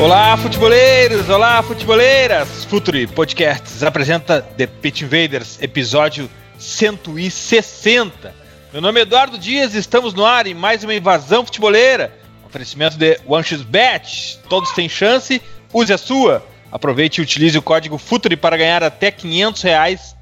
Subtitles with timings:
[0.00, 1.28] Olá, futeboleiros!
[1.28, 2.64] Olá, futeboleiras!
[2.64, 8.34] Futuri Podcasts apresenta The Pit Invaders, episódio 160.
[8.72, 12.18] Meu nome é Eduardo Dias e estamos no ar em mais uma invasão futeboleira.
[12.46, 14.38] Oferecimento de OneXBet.
[14.48, 16.42] Todos têm chance, use a sua.
[16.72, 20.16] Aproveite e utilize o código Futuri para ganhar até 500 reais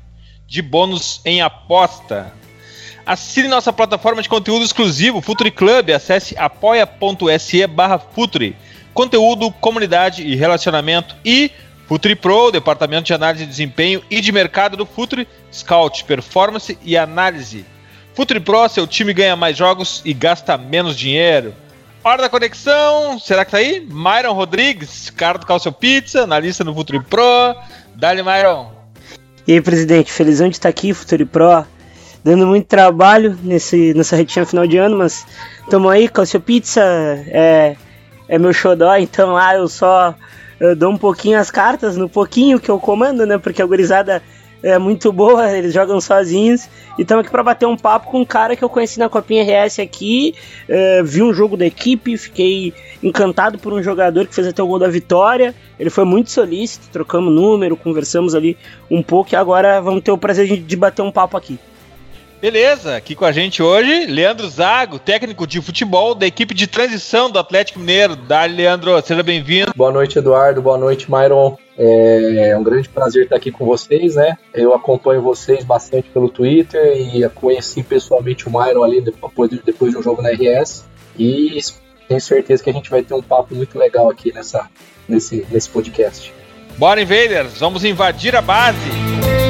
[0.45, 2.33] de bônus em aposta.
[3.07, 5.91] Assine nossa plataforma de conteúdo exclusivo, Futuri Club.
[5.91, 8.57] Acesse apoia.se barra Futuri
[8.99, 11.53] conteúdo, comunidade e relacionamento e
[11.87, 16.97] Futuri Pro, departamento de análise de desempenho e de mercado do Futuri, Scout, performance e
[16.97, 17.65] análise.
[18.13, 21.55] Futuri Pro, seu time ganha mais jogos e gasta menos dinheiro.
[22.03, 23.87] Hora da conexão, será que tá aí?
[23.89, 27.55] Myron Rodrigues, cara do Calcio Pizza, analista no Futuri Pro.
[27.95, 28.73] Dali, Myron.
[29.47, 31.65] E aí, presidente, felizão de estar aqui, Futuri Pro,
[32.25, 35.25] dando muito trabalho nesse, nessa retinha final de ano, mas
[35.63, 36.83] estamos aí, Calcio Pizza,
[37.29, 37.77] é,
[38.29, 40.15] é meu xodó, então lá eu só
[40.61, 43.39] eu dou um pouquinho as cartas, no pouquinho que eu comando, né?
[43.39, 44.21] Porque a gurizada
[44.61, 46.69] é muito boa, eles jogam sozinhos.
[46.99, 49.45] E estamos aqui para bater um papo com um cara que eu conheci na Copinha
[49.45, 50.35] RS aqui.
[50.69, 54.67] É, vi um jogo da equipe, fiquei encantado por um jogador que fez até o
[54.67, 55.55] gol da vitória.
[55.79, 58.57] Ele foi muito solícito, trocamos número, conversamos ali
[58.91, 61.57] um pouco e agora vamos ter o prazer de bater um papo aqui.
[62.41, 67.29] Beleza, aqui com a gente hoje, Leandro Zago, técnico de futebol da equipe de transição
[67.29, 68.15] do Atlético Mineiro.
[68.15, 69.73] Dali, Leandro, seja bem-vindo.
[69.75, 70.63] Boa noite, Eduardo.
[70.63, 71.57] Boa noite, Myron.
[71.77, 74.39] É um grande prazer estar aqui com vocês, né?
[74.55, 79.91] Eu acompanho vocês bastante pelo Twitter e conheci pessoalmente o Myron ali depois de, depois
[79.91, 80.85] de um jogo na RS.
[81.19, 81.59] E
[82.07, 84.69] tenho certeza que a gente vai ter um papo muito legal aqui nessa,
[85.09, 86.33] nesse, nesse podcast.
[86.77, 87.59] Bora, Invaders!
[87.59, 89.48] Vamos invadir a base!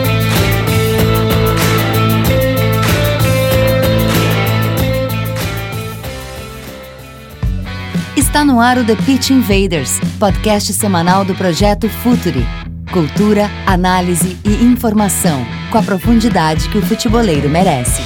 [8.38, 12.47] Está no ar o The Pitch Invaders, podcast semanal do projeto Futuri.
[12.93, 18.00] Cultura, análise e informação, com a profundidade que o futeboleiro merece.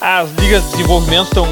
[0.00, 1.46] As ligas de desenvolvimento estão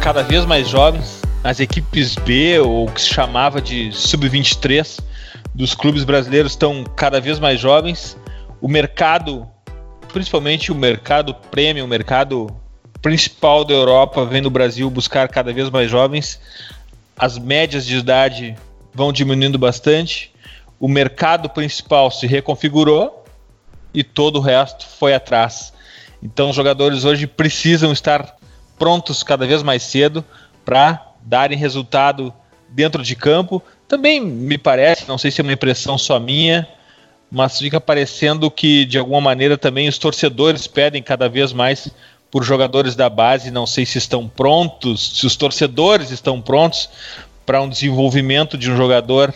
[0.00, 1.23] cada vez mais jovens.
[1.44, 4.98] As equipes B, ou que se chamava de sub-23
[5.54, 8.16] dos clubes brasileiros, estão cada vez mais jovens.
[8.62, 9.46] O mercado,
[10.10, 12.46] principalmente o mercado premium, o mercado
[13.02, 16.40] principal da Europa, vem no Brasil buscar cada vez mais jovens.
[17.14, 18.56] As médias de idade
[18.94, 20.32] vão diminuindo bastante.
[20.80, 23.22] O mercado principal se reconfigurou
[23.92, 25.74] e todo o resto foi atrás.
[26.22, 28.34] Então, os jogadores hoje precisam estar
[28.78, 30.24] prontos cada vez mais cedo
[30.64, 32.32] para darem resultado
[32.68, 33.62] dentro de campo.
[33.88, 36.68] Também me parece, não sei se é uma impressão só minha,
[37.30, 41.88] mas fica parecendo que de alguma maneira também os torcedores pedem cada vez mais
[42.30, 43.50] por jogadores da base.
[43.50, 46.88] Não sei se estão prontos, se os torcedores estão prontos
[47.46, 49.34] para um desenvolvimento de um jogador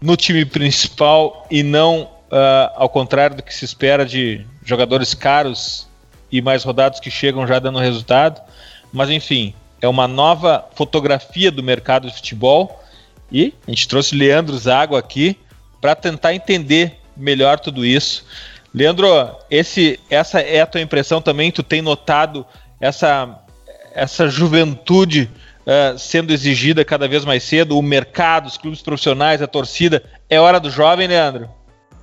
[0.00, 5.86] no time principal e não uh, ao contrário do que se espera de jogadores caros
[6.30, 8.40] e mais rodados que chegam já dando resultado.
[8.92, 12.82] Mas enfim, é uma nova fotografia do mercado de futebol
[13.30, 15.36] e a gente trouxe Leandro Zago aqui
[15.80, 18.24] para tentar entender melhor tudo isso.
[18.74, 19.08] Leandro,
[19.50, 21.50] esse, essa é a tua impressão também?
[21.50, 22.46] Tu tem notado
[22.80, 23.42] essa,
[23.94, 25.30] essa juventude
[25.66, 27.78] uh, sendo exigida cada vez mais cedo?
[27.78, 30.02] O mercado, os clubes profissionais, a torcida.
[30.28, 31.48] É hora do jovem, Leandro?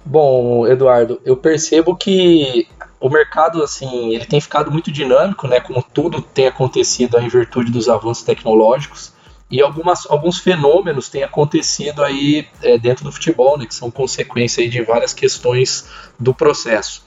[0.05, 2.67] Bom, Eduardo, eu percebo que
[2.99, 5.59] o mercado assim ele tem ficado muito dinâmico, né?
[5.59, 9.13] Como tudo tem acontecido em virtude dos avanços tecnológicos
[9.49, 13.65] e algumas, alguns fenômenos têm acontecido aí é, dentro do futebol, né?
[13.65, 15.87] Que são consequência de várias questões
[16.19, 17.05] do processo.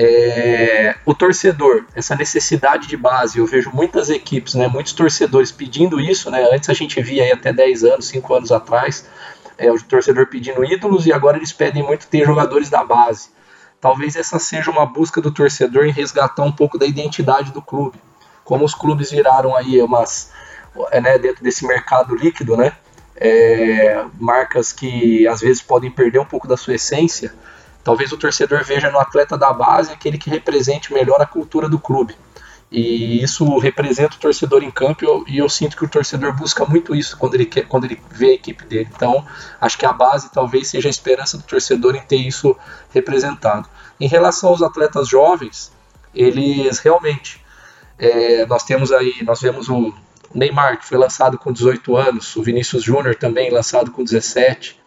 [0.00, 6.00] É, o torcedor, essa necessidade de base, eu vejo muitas equipes, né, muitos torcedores pedindo
[6.00, 9.08] isso, né, antes a gente via aí até 10 anos, 5 anos atrás,
[9.56, 13.30] é, o torcedor pedindo ídolos e agora eles pedem muito ter jogadores da base
[13.80, 18.00] talvez essa seja uma busca do torcedor em resgatar um pouco da identidade do clube.
[18.44, 20.32] Como os clubes viraram aí umas,
[20.90, 22.72] é, né, dentro desse mercado líquido, né?
[23.20, 27.34] é, marcas que às vezes podem perder um pouco da sua essência,
[27.82, 31.78] talvez o torcedor veja no atleta da base aquele que represente melhor a cultura do
[31.78, 32.16] clube.
[32.70, 36.34] E isso representa o torcedor em campo e eu, e eu, sinto que o torcedor
[36.36, 38.88] busca muito isso quando ele, quer, quando ele vê a equipe dele.
[38.94, 39.26] Então,
[39.58, 42.54] acho que a base talvez seja a esperança do torcedor em ter isso
[42.92, 43.68] representado.
[43.98, 45.72] Em relação aos atletas jovens,
[46.14, 47.42] eles realmente.
[47.98, 49.92] É, nós temos aí, nós vemos o
[50.34, 54.78] Neymar, que foi lançado com 18 anos, o Vinícius Júnior também lançado com 17,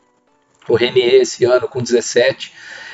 [0.69, 2.53] o Renier esse ano com 17.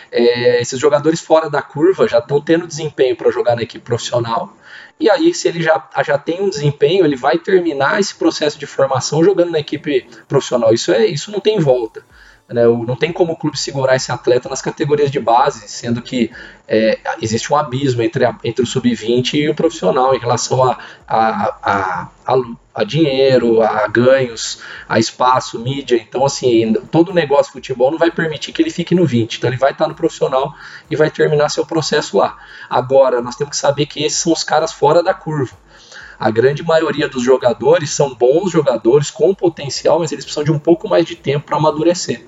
[0.09, 4.55] É, esses jogadores fora da curva já estão tendo desempenho para jogar na equipe profissional.
[4.99, 8.65] E aí, se ele já, já tem um desempenho, ele vai terminar esse processo de
[8.65, 10.73] formação jogando na equipe profissional.
[10.73, 12.03] Isso, é, isso não tem volta.
[12.49, 12.65] Né?
[12.65, 16.31] Não tem como o clube segurar esse atleta nas categorias de base, sendo que
[16.67, 20.77] é, existe um abismo entre, a, entre o sub-20 e o profissional em relação a,
[21.05, 25.97] a, a, a, dinheiro, a ganhos, a espaço, mídia.
[25.97, 29.37] Então, assim, todo negócio de futebol não vai permitir que ele fique no 20.
[29.37, 30.55] Então, ele vai estar no profissional
[30.89, 32.37] e vai terminar seu processo lá.
[32.69, 35.55] Agora, nós temos que saber que esses são os caras fora da curva.
[36.19, 40.57] A grande maioria dos jogadores são bons jogadores com potencial, mas eles precisam de um
[40.57, 42.25] pouco mais de tempo para amadurecer.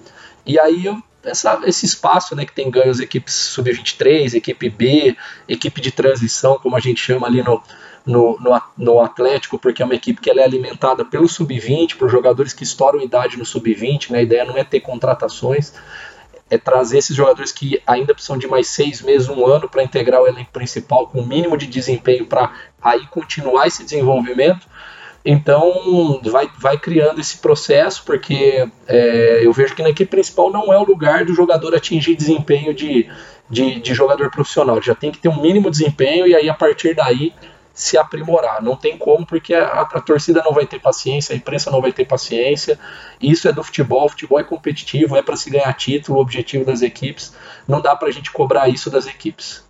[0.50, 0.92] E aí
[1.24, 5.16] essa, esse espaço né, que tem ganho as equipes sub-23, equipe B,
[5.48, 7.62] equipe de transição, como a gente chama ali no,
[8.04, 12.52] no, no, no, Atlético, porque é uma equipe que é alimentada pelo sub-20, por jogadores
[12.52, 14.10] que estouram idade no sub-20.
[14.10, 15.72] Né, a ideia não é ter contratações,
[16.50, 20.20] é trazer esses jogadores que ainda precisam de mais seis meses, um ano para integrar
[20.20, 22.52] o elenco principal com o mínimo de desempenho para
[22.82, 24.66] aí continuar esse desenvolvimento.
[25.24, 30.72] Então vai, vai criando esse processo, porque é, eu vejo que na equipe principal não
[30.72, 33.10] é o lugar do jogador atingir desempenho de,
[33.50, 34.82] de, de jogador profissional.
[34.82, 37.34] Já tem que ter um mínimo desempenho e aí a partir daí
[37.74, 38.62] se aprimorar.
[38.62, 41.94] Não tem como, porque a, a, torcida não vai ter paciência, a imprensa não vai
[41.94, 42.78] ter paciência.
[43.22, 46.66] Isso é do futebol, o futebol é competitivo, é para se ganhar título, o objetivo
[46.66, 47.34] das equipes.
[47.68, 49.64] Não dá para a gente cobrar isso das equipes.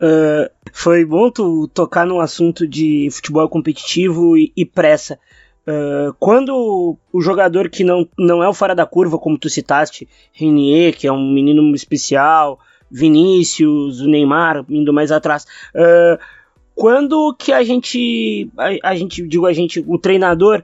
[0.00, 5.18] Uh, foi bom tu tocar num assunto de futebol competitivo e, e pressa.
[5.66, 10.08] Uh, quando o jogador que não, não é o fora da curva, como tu citaste,
[10.32, 12.58] Renier, que é um menino especial,
[12.90, 15.44] Vinícius, o Neymar, indo mais atrás.
[15.74, 16.18] Uh,
[16.74, 20.62] quando que a gente, a, a gente, digo a gente, o treinador,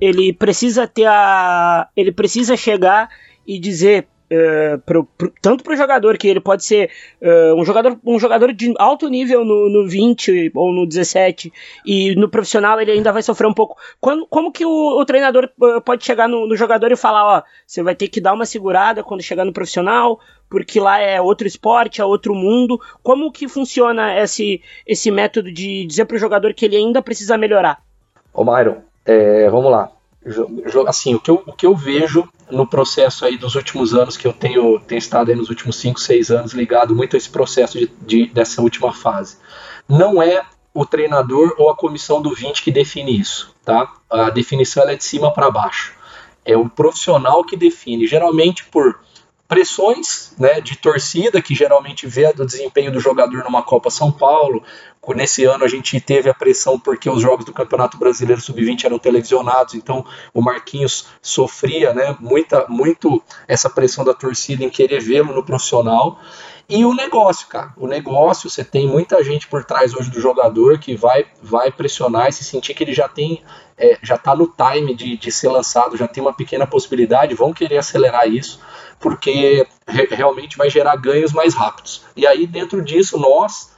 [0.00, 3.10] ele precisa ter a, ele precisa chegar
[3.46, 6.90] e dizer Uh, pro, pro, tanto para o jogador, que ele pode ser
[7.22, 11.50] uh, um, jogador, um jogador de alto nível no, no 20 ou no 17,
[11.86, 13.78] e no profissional ele ainda vai sofrer um pouco.
[13.98, 17.42] Quando, como que o, o treinador uh, pode chegar no, no, jogador e falar: ó,
[17.66, 20.20] você vai ter que dar uma segurada quando chegar no profissional,
[20.50, 22.78] porque lá é outro esporte, é outro mundo.
[23.02, 27.38] Como que funciona esse, esse método de dizer para o jogador que ele ainda precisa
[27.38, 27.80] melhorar?
[28.34, 28.76] Ô, Myron,
[29.06, 29.90] é, vamos lá.
[30.86, 34.26] Assim, o que, eu, o que eu vejo no processo aí dos últimos anos, que
[34.26, 37.78] eu tenho, tenho estado aí nos últimos 5, 6 anos ligado muito a esse processo
[37.78, 39.36] de, de, dessa última fase,
[39.88, 40.44] não é
[40.74, 43.92] o treinador ou a comissão do 20 que define isso, tá?
[44.10, 45.94] A definição é de cima para baixo.
[46.44, 48.98] É o profissional que define, geralmente por
[49.48, 54.62] pressões né, de torcida, que geralmente vê o desempenho do jogador numa Copa São Paulo.
[55.14, 58.98] Nesse ano a gente teve a pressão porque os jogos do Campeonato Brasileiro Sub-20 eram
[58.98, 60.04] televisionados, então
[60.34, 66.18] o Marquinhos sofria né, muita, muito essa pressão da torcida em querer vê-lo no profissional.
[66.68, 67.72] E o negócio, cara.
[67.78, 72.28] O negócio, você tem muita gente por trás hoje do jogador que vai, vai pressionar
[72.28, 73.42] e se sentir que ele já tem.
[73.78, 77.54] É, já está no time de, de ser lançado, já tem uma pequena possibilidade, vão
[77.54, 78.60] querer acelerar isso
[78.98, 82.04] porque re realmente vai gerar ganhos mais rápidos.
[82.16, 83.70] E aí, dentro disso, nós,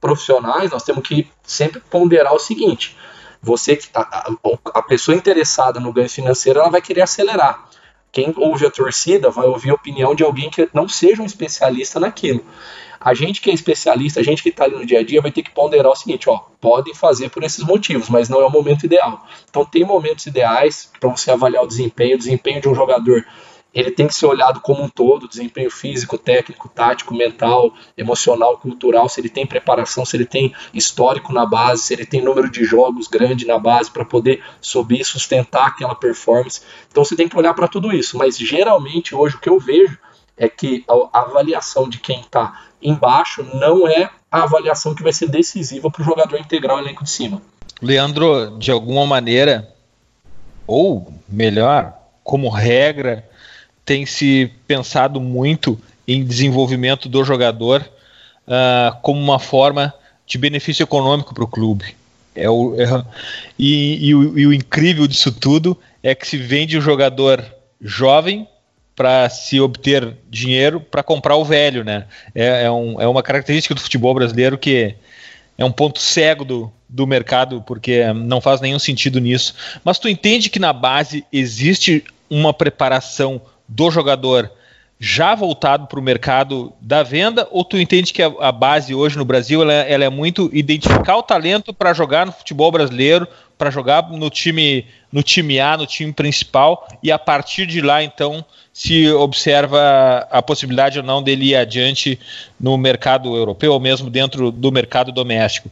[0.00, 2.96] profissionais, nós temos que sempre ponderar o seguinte:
[3.42, 4.30] você, a,
[4.74, 7.68] a pessoa interessada no ganho financeiro, ela vai querer acelerar.
[8.12, 12.00] Quem ouve a torcida vai ouvir a opinião de alguém que não seja um especialista
[12.00, 12.42] naquilo.
[12.98, 15.30] A gente que é especialista, a gente que está ali no dia a dia, vai
[15.30, 18.50] ter que ponderar o seguinte: ó, podem fazer por esses motivos, mas não é o
[18.50, 19.26] momento ideal.
[19.48, 22.16] Então, tem momentos ideais para você avaliar o desempenho.
[22.16, 23.24] O desempenho de um jogador
[23.76, 29.06] ele tem que ser olhado como um todo, desempenho físico, técnico, tático, mental, emocional, cultural,
[29.06, 32.64] se ele tem preparação, se ele tem histórico na base, se ele tem número de
[32.64, 36.62] jogos grande na base para poder subir e sustentar aquela performance.
[36.90, 39.98] Então você tem que olhar para tudo isso, mas geralmente hoje o que eu vejo
[40.38, 45.28] é que a avaliação de quem está embaixo não é a avaliação que vai ser
[45.28, 47.42] decisiva para o jogador integrar o elenco de cima.
[47.82, 49.70] Leandro, de alguma maneira,
[50.66, 51.92] ou melhor,
[52.24, 53.28] como regra,
[53.86, 57.88] tem se pensado muito em desenvolvimento do jogador
[58.46, 59.94] uh, como uma forma
[60.26, 61.94] de benefício econômico para o clube.
[62.34, 63.04] É o, é,
[63.58, 67.42] e, e, o, e o incrível disso tudo é que se vende um jogador
[67.80, 68.46] jovem
[68.94, 72.06] para se obter dinheiro para comprar o velho, né?
[72.34, 74.96] É, é, um, é, uma característica do futebol brasileiro que
[75.56, 79.54] é um ponto cego do, do mercado, porque não faz nenhum sentido nisso.
[79.84, 84.50] Mas tu entende que na base existe uma preparação do jogador
[84.98, 89.18] já voltado para o mercado da venda, ou tu entende que a, a base hoje
[89.18, 93.70] no Brasil ela, ela é muito identificar o talento para jogar no futebol brasileiro, para
[93.70, 98.44] jogar no time, no time A, no time principal, e a partir de lá, então,
[98.72, 102.18] se observa a possibilidade ou não dele ir adiante
[102.58, 105.70] no mercado europeu ou mesmo dentro do mercado doméstico.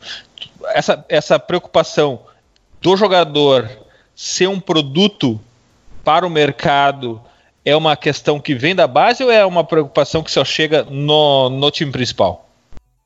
[0.69, 2.21] Essa, essa preocupação
[2.81, 3.71] do jogador
[4.15, 5.41] ser um produto
[6.03, 7.21] para o mercado
[7.65, 11.49] é uma questão que vem da base ou é uma preocupação que só chega no,
[11.49, 12.49] no time principal?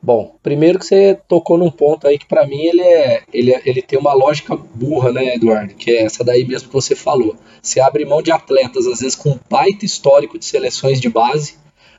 [0.00, 3.60] Bom, primeiro que você tocou num ponto aí que para mim ele é, ele, é,
[3.64, 5.74] ele tem uma lógica burra, né, Eduardo?
[5.74, 7.36] Que é essa daí mesmo que você falou.
[7.60, 11.56] Você abre mão de atletas, às vezes com um baita histórico de seleções de base,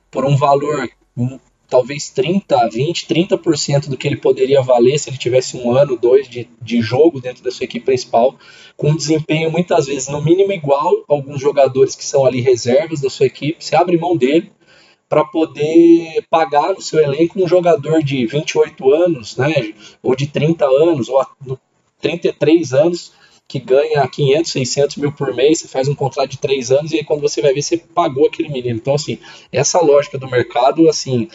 [0.10, 0.90] por um valor
[1.70, 6.28] talvez 30, 20, 30% do que ele poderia valer se ele tivesse um ano, dois
[6.28, 8.36] de, de jogo dentro da sua equipe principal,
[8.76, 13.00] com um desempenho muitas vezes no mínimo igual a alguns jogadores que são ali reservas
[13.00, 13.64] da sua equipe.
[13.64, 14.52] Você abre mão dele
[15.08, 19.74] para poder pagar no seu elenco um jogador de 28 anos, né,
[20.04, 21.26] ou de 30 anos, ou
[22.00, 23.12] 33 anos,
[23.48, 26.98] que ganha 500, 600 mil por mês, você faz um contrato de 3 anos e
[26.98, 28.78] aí quando você vai ver, você pagou aquele menino.
[28.78, 29.18] Então, assim,
[29.52, 31.28] essa lógica do mercado, assim,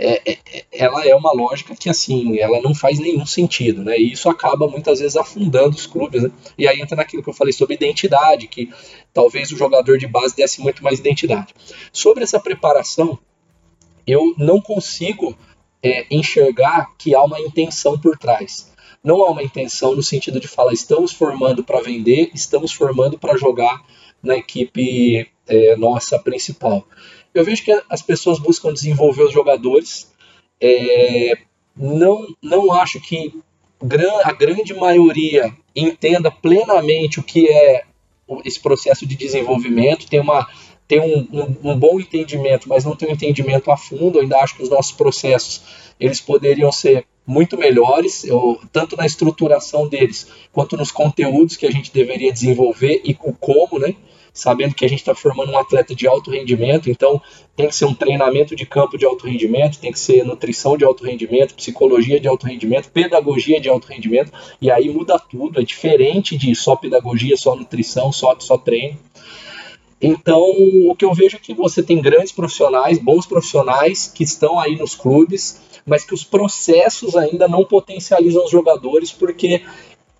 [0.00, 3.98] é, é, é, ela é uma lógica que assim ela não faz nenhum sentido, né?
[3.98, 6.30] E isso acaba muitas vezes afundando os clubes, né?
[6.56, 8.70] E aí entra naquilo que eu falei sobre identidade, que
[9.12, 11.54] talvez o jogador de base desse muito mais identidade.
[11.92, 13.18] Sobre essa preparação,
[14.06, 15.36] eu não consigo
[15.82, 18.70] é, enxergar que há uma intenção por trás.
[19.04, 23.36] Não há uma intenção no sentido de falar estamos formando para vender, estamos formando para
[23.36, 23.82] jogar
[24.22, 26.86] na equipe é, nossa principal
[27.34, 30.10] eu vejo que as pessoas buscam desenvolver os jogadores.
[30.60, 31.38] É,
[31.76, 33.32] não, não acho que
[34.24, 37.84] a grande maioria entenda plenamente o que é
[38.44, 40.46] esse processo de desenvolvimento, tem, uma,
[40.86, 44.18] tem um, um, um bom entendimento, mas não tem um entendimento a fundo.
[44.18, 45.62] Eu ainda acho que os nossos processos
[45.98, 51.70] eles poderiam ser muito melhores, eu, tanto na estruturação deles, quanto nos conteúdos que a
[51.70, 53.94] gente deveria desenvolver e o como, né?
[54.32, 57.20] Sabendo que a gente está formando um atleta de alto rendimento, então
[57.56, 60.84] tem que ser um treinamento de campo de alto rendimento, tem que ser nutrição de
[60.84, 65.64] alto rendimento, psicologia de alto rendimento, pedagogia de alto rendimento, e aí muda tudo, é
[65.64, 68.98] diferente de só pedagogia, só nutrição, só, só treino.
[70.00, 70.42] Então,
[70.88, 74.74] o que eu vejo é que você tem grandes profissionais, bons profissionais que estão aí
[74.76, 79.62] nos clubes, mas que os processos ainda não potencializam os jogadores, porque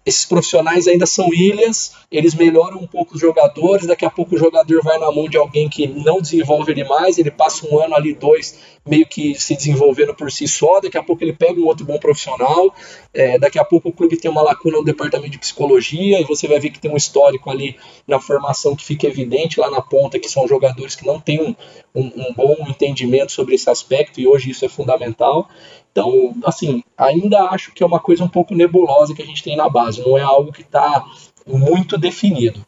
[0.04, 4.38] esses profissionais ainda são ilhas, eles melhoram um pouco os jogadores, daqui a pouco o
[4.38, 7.95] jogador vai na mão de alguém que não desenvolve ele mais, ele passa um ano
[7.95, 11.66] ali, dois, meio que se desenvolvendo por si só, daqui a pouco ele pega um
[11.66, 12.75] outro bom profissional,
[13.12, 16.49] é, daqui a pouco o clube tem uma lacuna no departamento de psicologia, e você
[16.49, 17.76] vai ver que tem um histórico ali
[18.09, 21.54] na formação que fica evidente lá na ponta, que são jogadores que não têm um,
[21.95, 25.47] um, um bom entendimento sobre esse aspecto, e hoje isso é fundamental.
[25.92, 29.56] Então, assim, ainda acho que é uma coisa um pouco nebulosa que a gente tem
[29.56, 31.04] na base, não é algo que está
[31.47, 32.64] muito definido.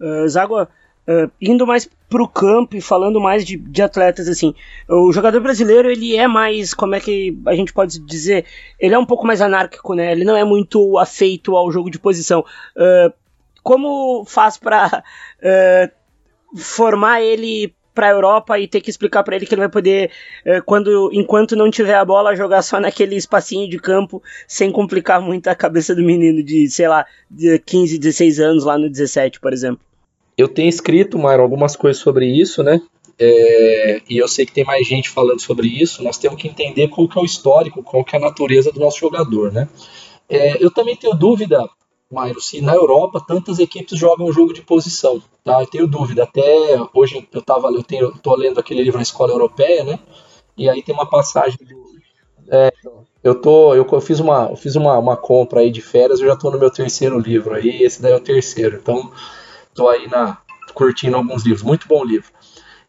[0.00, 0.68] Uh, Zagua,
[1.06, 4.54] uh, indo mais para o campo e falando mais de, de, atletas, assim,
[4.88, 8.44] o jogador brasileiro, ele é mais, como é que a gente pode dizer,
[8.78, 11.98] ele é um pouco mais anárquico, né, ele não é muito afeito ao jogo de
[11.98, 12.44] posição.
[12.76, 13.12] Uh,
[13.62, 15.04] como faz para
[16.56, 20.10] formar ele para a Europa e ter que explicar para ele que ele vai poder,
[20.44, 25.20] eh, quando enquanto não tiver a bola, jogar só naquele espacinho de campo, sem complicar
[25.20, 29.40] muito a cabeça do menino de, sei lá, de 15, 16 anos, lá no 17,
[29.40, 29.80] por exemplo.
[30.36, 32.80] Eu tenho escrito, Mário, algumas coisas sobre isso, né?
[33.18, 36.02] É, e eu sei que tem mais gente falando sobre isso.
[36.02, 38.80] Nós temos que entender qual que é o histórico, qual que é a natureza do
[38.80, 39.68] nosso jogador, né?
[40.28, 41.68] É, eu também tenho dúvida
[42.12, 45.60] Mairo, se na Europa tantas equipes jogam o jogo de posição, tá?
[45.60, 46.42] Eu tenho dúvida, até
[46.92, 49.98] hoje eu tava, eu tô lendo aquele livro na escola europeia, né?
[50.56, 51.82] E aí tem uma passagem do,
[52.50, 52.70] é,
[53.24, 56.36] eu tô, eu fiz uma, eu fiz uma, uma compra aí de férias, eu já
[56.36, 59.10] tô no meu terceiro livro aí, esse daí é o terceiro, então
[59.74, 60.38] tô aí na
[60.74, 62.30] curtindo alguns livros, muito bom livro.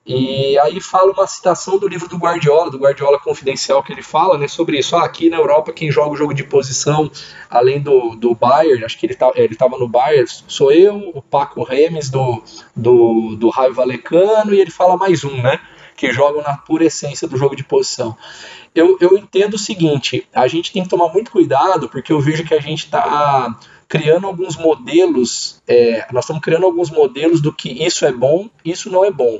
[0.05, 4.37] E aí fala uma citação do livro do Guardiola, do Guardiola Confidencial, que ele fala
[4.37, 4.97] né, sobre isso.
[4.97, 7.09] Ah, aqui na Europa, quem joga o jogo de posição,
[7.49, 11.63] além do, do Bayern, acho que ele tá, estava no Bayern, sou eu, o Paco
[11.63, 12.43] Remes do,
[12.75, 15.59] do, do Raio Valecano, e ele fala mais um, né?
[15.95, 18.17] que jogam na pura essência do jogo de posição.
[18.73, 22.43] Eu, eu entendo o seguinte: a gente tem que tomar muito cuidado, porque eu vejo
[22.43, 23.55] que a gente está
[23.87, 28.89] criando alguns modelos, é, nós estamos criando alguns modelos do que isso é bom, isso
[28.89, 29.39] não é bom.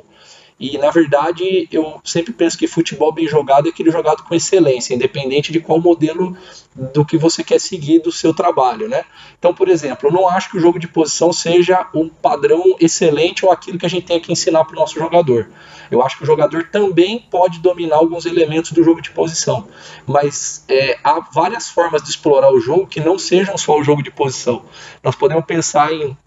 [0.64, 4.94] E na verdade, eu sempre penso que futebol bem jogado é aquele jogado com excelência,
[4.94, 6.38] independente de qual modelo
[6.74, 9.04] do que você quer seguir do seu trabalho, né?
[9.38, 13.46] Então, por exemplo, eu não acho que o jogo de posição seja um padrão excelente
[13.46, 15.50] ou aquilo que a gente tem que ensinar para o nosso jogador.
[15.92, 19.68] Eu acho que o jogador também pode dominar alguns elementos do jogo de posição,
[20.08, 24.02] mas é, há várias formas de explorar o jogo que não sejam só o jogo
[24.02, 24.64] de posição.
[25.04, 26.18] Nós podemos pensar em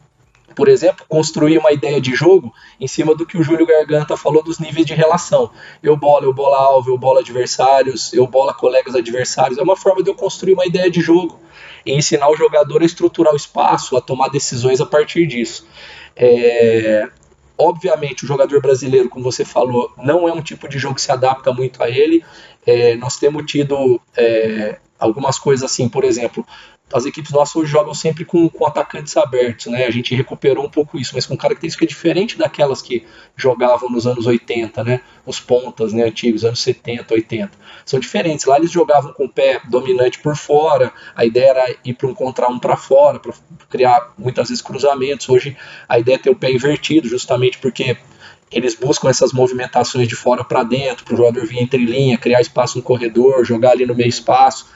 [0.57, 4.43] por exemplo, construir uma ideia de jogo em cima do que o Júlio Garganta falou
[4.43, 5.51] dos níveis de relação.
[5.83, 9.59] Eu bola, eu bola alvo, eu bola adversários, eu bola colegas adversários.
[9.59, 11.39] É uma forma de eu construir uma ideia de jogo
[11.85, 15.67] e ensinar o jogador a estruturar o espaço, a tomar decisões a partir disso.
[16.17, 17.07] É...
[17.59, 21.13] Obviamente, o jogador brasileiro, como você falou, não é um tipo de jogo que se
[21.13, 22.25] adapta muito a ele.
[22.67, 26.47] É, nós temos tido é, algumas coisas assim, por exemplo,
[26.93, 29.87] as equipes nossas hoje jogam sempre com, com atacantes abertos, né?
[29.87, 33.05] A gente recuperou um pouco isso, mas com característica diferente daquelas que
[33.37, 35.01] jogavam nos anos 80, né?
[35.25, 37.51] Os pontas, né, antigos, anos 70, 80.
[37.85, 38.45] São diferentes.
[38.47, 42.15] Lá eles jogavam com o pé dominante por fora, a ideia era ir para um
[42.15, 43.33] contra um para fora, para
[43.69, 45.29] criar muitas vezes cruzamentos.
[45.29, 45.57] Hoje
[45.89, 47.97] a ideia é ter o pé invertido, justamente porque
[48.51, 52.41] eles buscam essas movimentações de fora para dentro, para o jogador vir entre linha, criar
[52.41, 54.67] espaço no corredor, jogar ali no meio espaço.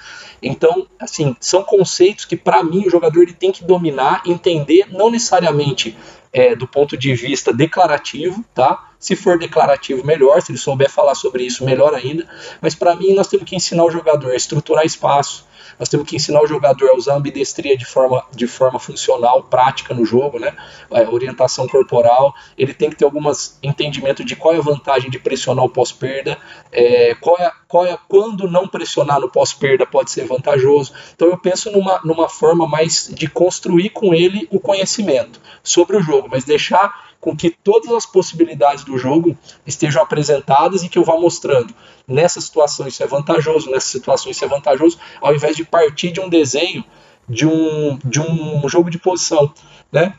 [0.43, 5.11] Então, assim, são conceitos que para mim o jogador ele tem que dominar, entender, não
[5.11, 5.97] necessariamente
[6.33, 8.89] é, do ponto de vista declarativo, tá?
[8.99, 10.41] Se for declarativo, melhor.
[10.41, 12.27] Se ele souber falar sobre isso, melhor ainda.
[12.61, 15.47] Mas para mim, nós temos que ensinar o jogador a estruturar espaço,
[15.81, 19.45] nós temos que ensinar o jogador a usar a ambidestria de forma, de forma funcional,
[19.45, 20.55] prática no jogo, né?
[20.91, 22.35] A orientação corporal.
[22.59, 26.37] Ele tem que ter algumas entendimento de qual é a vantagem de pressionar o pós-perda,
[26.71, 30.93] é, qual, é, qual é quando não pressionar no pós-perda pode ser vantajoso.
[31.15, 36.03] Então eu penso numa, numa forma mais de construir com ele o conhecimento sobre o
[36.03, 39.37] jogo, mas deixar com que todas as possibilidades do jogo
[39.67, 41.75] estejam apresentadas e que eu vá mostrando.
[42.09, 46.21] Nessa situação isso é vantajoso, nessa situação isso é vantajoso, ao invés de partir de
[46.21, 46.85] um desenho
[47.29, 49.53] de um, de um jogo de posição,
[49.93, 50.15] né?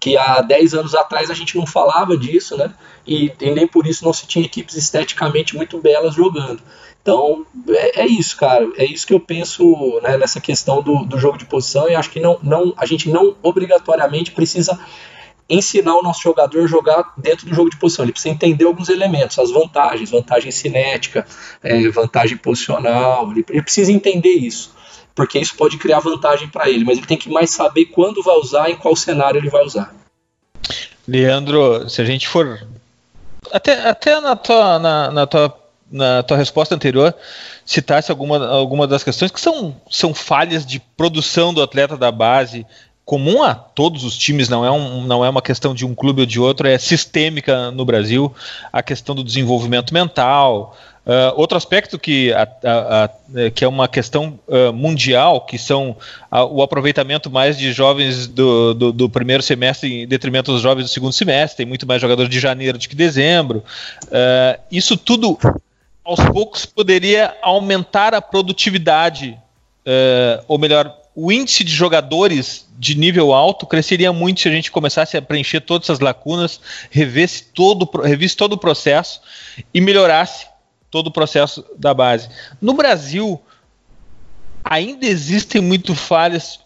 [0.00, 2.72] Que há 10 anos atrás a gente não falava disso, né?
[3.06, 6.62] E, e nem por isso não se tinha equipes esteticamente muito belas jogando.
[7.02, 8.66] Então, é, é, isso, cara.
[8.76, 11.88] É isso que eu penso né, nessa questão do, do jogo de posição.
[11.88, 14.78] E acho que não, não, a gente não obrigatoriamente precisa
[15.50, 18.04] ensinar o nosso jogador a jogar dentro do jogo de posição.
[18.04, 21.26] Ele precisa entender alguns elementos, as vantagens, vantagem cinética,
[21.62, 23.30] é, vantagem posicional.
[23.32, 24.72] Ele, ele, precisa entender isso,
[25.14, 28.36] porque isso pode criar vantagem para ele, mas ele tem que mais saber quando vai
[28.36, 29.94] usar e em qual cenário ele vai usar.
[31.06, 32.64] Leandro, se a gente for.
[33.52, 35.60] Até, até na, tua, na, na tua
[35.90, 37.12] na tua resposta anterior
[37.66, 42.64] citasse alguma, alguma das questões que são, são falhas de produção do atleta da base,
[43.10, 46.20] comum a todos os times, não é, um, não é uma questão de um clube
[46.20, 48.32] ou de outro, é sistêmica no Brasil,
[48.72, 50.76] a questão do desenvolvimento mental.
[51.04, 55.58] Uh, outro aspecto que, a, a, a, é, que é uma questão uh, mundial, que
[55.58, 55.96] são
[56.52, 60.88] o aproveitamento mais de jovens do, do, do, primeiro semestre em detrimento dos jovens do
[60.88, 63.64] segundo semestre, tem muito mais jogadores de janeiro do que dezembro.
[64.04, 65.36] Uh, isso tudo,
[66.04, 69.36] aos poucos, poderia aumentar a produtividade,
[70.46, 75.16] ou melhor, o índice de jogadores de nível alto cresceria muito se a gente começasse
[75.16, 79.20] a preencher todas essas lacunas, revesse todo, revisse todo o processo
[79.74, 80.46] e melhorasse
[80.90, 82.28] todo o processo da base.
[82.60, 83.40] No Brasil,
[84.64, 86.60] ainda existem muito falhas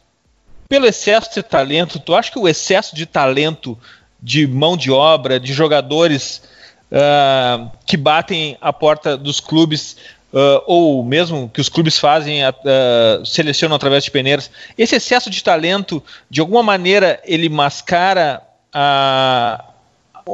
[0.69, 1.99] pelo excesso de talento.
[1.99, 3.79] Tu acha que o excesso de talento,
[4.23, 6.43] de mão de obra, de jogadores
[6.91, 9.97] uh, que batem a porta dos clubes
[10.35, 15.43] uh, ou mesmo que os clubes fazem, uh, selecionam através de peneiras, esse excesso de
[15.43, 18.43] talento, de alguma maneira, ele mascara
[18.73, 19.65] a,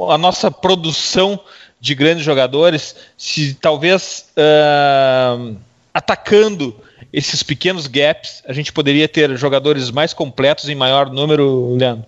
[0.08, 1.38] a nossa produção
[1.78, 5.56] de grandes jogadores, se talvez uh,
[5.92, 6.74] atacando
[7.12, 12.06] esses pequenos gaps, a gente poderia ter jogadores mais completos em maior número, Leandro?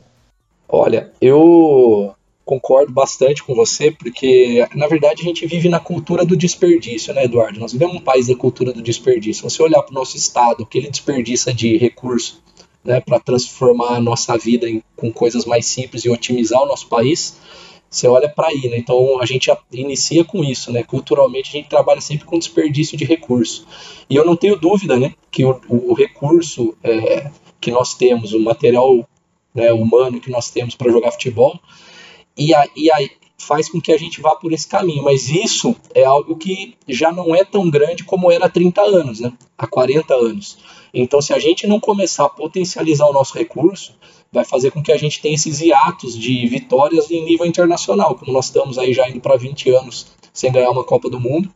[0.69, 2.15] Olha, eu
[2.53, 7.25] concordo bastante com você, porque na verdade a gente vive na cultura do desperdício, né,
[7.25, 7.59] Eduardo?
[7.59, 9.49] Nós vivemos um país da cultura do desperdício.
[9.49, 12.43] Se você olhar para o nosso estado, o que ele desperdiça de recurso
[12.85, 16.89] né, para transformar a nossa vida em, com coisas mais simples e otimizar o nosso
[16.89, 17.39] país,
[17.89, 18.79] você olha para aí, né?
[18.79, 20.83] Então a gente inicia com isso, né?
[20.83, 23.67] Culturalmente a gente trabalha sempre com desperdício de recurso.
[24.09, 28.41] E eu não tenho dúvida, né, que o, o recurso é, que nós temos, o
[28.41, 29.07] material
[29.55, 31.59] né, humano que nós temos para jogar futebol,
[32.37, 32.97] e, a, e a,
[33.39, 35.03] faz com que a gente vá por esse caminho.
[35.03, 39.21] Mas isso é algo que já não é tão grande como era há 30 anos,
[39.21, 39.33] né?
[39.59, 40.59] há 40 anos.
[40.95, 43.95] Então, se a gente não começar a potencializar o nosso recurso,
[44.31, 48.33] vai fazer com que a gente tenha esses hiatos de vitórias em nível internacional, como
[48.33, 51.53] nós estamos aí já indo para 20 anos sem ganhar uma Copa do Mundo.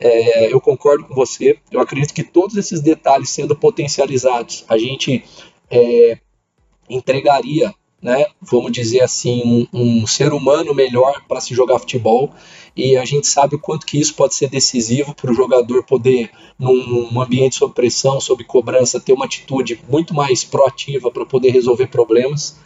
[0.00, 1.58] É, eu concordo com você.
[1.70, 5.24] Eu acredito que todos esses detalhes sendo potencializados, a gente
[5.70, 6.18] é,
[6.88, 12.32] entregaria né, vamos dizer assim, um, um ser humano melhor para se jogar futebol.
[12.76, 16.30] E a gente sabe o quanto que isso pode ser decisivo para o jogador poder,
[16.56, 21.88] num ambiente sob pressão, sob cobrança, ter uma atitude muito mais proativa para poder resolver
[21.88, 22.56] problemas.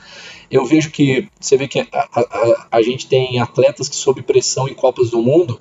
[0.50, 4.68] Eu vejo que você vê que a, a, a gente tem atletas que sob pressão
[4.68, 5.58] em Copas do Mundo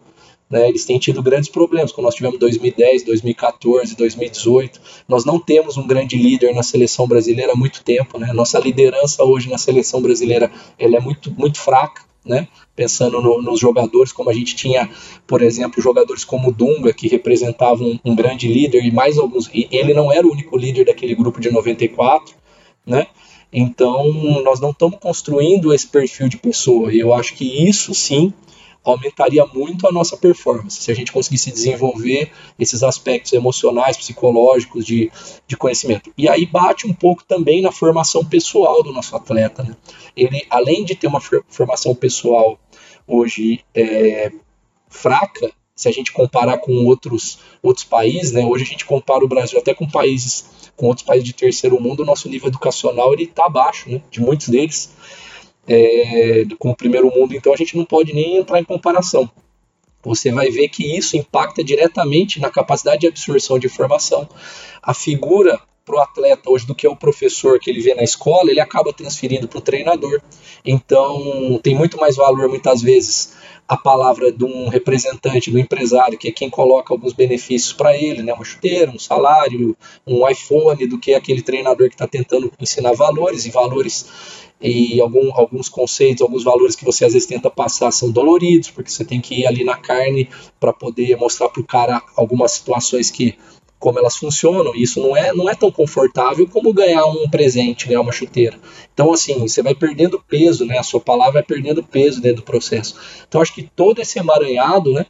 [0.52, 4.82] né, eles têm tido grandes problemas, como nós tivemos 2010, 2014, 2018.
[5.08, 8.20] Nós não temos um grande líder na seleção brasileira há muito tempo.
[8.20, 8.34] Né?
[8.34, 12.04] Nossa liderança hoje na seleção brasileira ela é muito, muito fraca.
[12.24, 12.48] Né?
[12.76, 14.88] Pensando no, nos jogadores, como a gente tinha,
[15.26, 19.50] por exemplo, jogadores como o Dunga, que representavam um, um grande líder, e mais alguns.
[19.54, 22.36] E ele não era o único líder daquele grupo de 94,
[22.86, 23.08] né?
[23.52, 26.94] Então, nós não estamos construindo esse perfil de pessoa.
[26.94, 28.32] E eu acho que isso sim
[28.84, 30.82] aumentaria muito a nossa performance.
[30.82, 35.12] Se a gente conseguisse desenvolver esses aspectos emocionais, psicológicos de,
[35.48, 36.12] de conhecimento.
[36.18, 39.64] E aí bate um pouco também na formação pessoal do nosso atleta.
[39.64, 39.76] Né?
[40.16, 42.60] Ele, além de ter uma formação pessoal
[43.08, 44.32] hoje é,
[44.90, 48.46] fraca, se a gente comparar com outros, outros países, né?
[48.46, 52.02] hoje a gente compara o Brasil até com países, com outros países de terceiro mundo,
[52.02, 54.02] o nosso nível educacional ele está abaixo né?
[54.10, 54.92] de muitos deles
[55.68, 59.30] é, com o primeiro mundo, então a gente não pode nem entrar em comparação.
[60.04, 64.28] Você vai ver que isso impacta diretamente na capacidade de absorção de informação.
[64.82, 65.60] A figura
[65.92, 68.62] para o atleta hoje do que é o professor que ele vê na escola, ele
[68.62, 70.22] acaba transferindo para o treinador.
[70.66, 73.34] Então tem muito mais valor muitas vezes
[73.68, 78.22] a palavra de um representante, do empresário, que é quem coloca alguns benefícios para ele,
[78.22, 78.34] né?
[78.34, 83.46] uma chuteira, um salário, um iPhone, do que aquele treinador que está tentando ensinar valores,
[83.46, 84.06] e valores
[84.62, 88.92] e algum, alguns conceitos, alguns valores que você às vezes tenta passar são doloridos, porque
[88.92, 93.10] você tem que ir ali na carne para poder mostrar para o cara algumas situações
[93.10, 93.38] que
[93.82, 97.98] como elas funcionam, isso não é, não é tão confortável como ganhar um presente, né,
[97.98, 98.58] uma chuteira.
[98.94, 102.44] Então, assim, você vai perdendo peso, né, a sua palavra vai perdendo peso dentro do
[102.44, 102.96] processo.
[103.28, 105.08] Então, acho que todo esse emaranhado, né,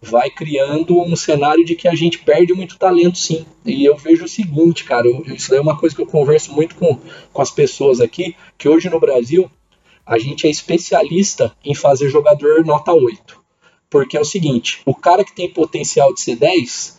[0.00, 3.44] vai criando um cenário de que a gente perde muito talento, sim.
[3.66, 6.74] E eu vejo o seguinte, cara, eu, isso é uma coisa que eu converso muito
[6.74, 6.98] com,
[7.30, 9.50] com as pessoas aqui, que hoje no Brasil,
[10.06, 13.44] a gente é especialista em fazer jogador nota 8.
[13.90, 16.95] Porque é o seguinte, o cara que tem potencial de ser 10,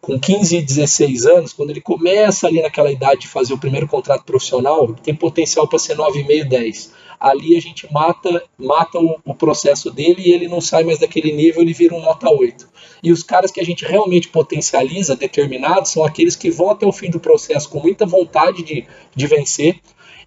[0.00, 3.86] com 15 e 16 anos, quando ele começa ali naquela idade de fazer o primeiro
[3.86, 6.92] contrato profissional, tem potencial para ser 9,5, 10.
[7.20, 11.32] Ali a gente mata, mata o, o, processo dele e ele não sai mais daquele
[11.32, 12.66] nível, ele vira um nota 8.
[13.02, 16.92] E os caras que a gente realmente potencializa, determinados, são aqueles que vão até o
[16.92, 19.80] fim do processo com muita vontade de, de vencer,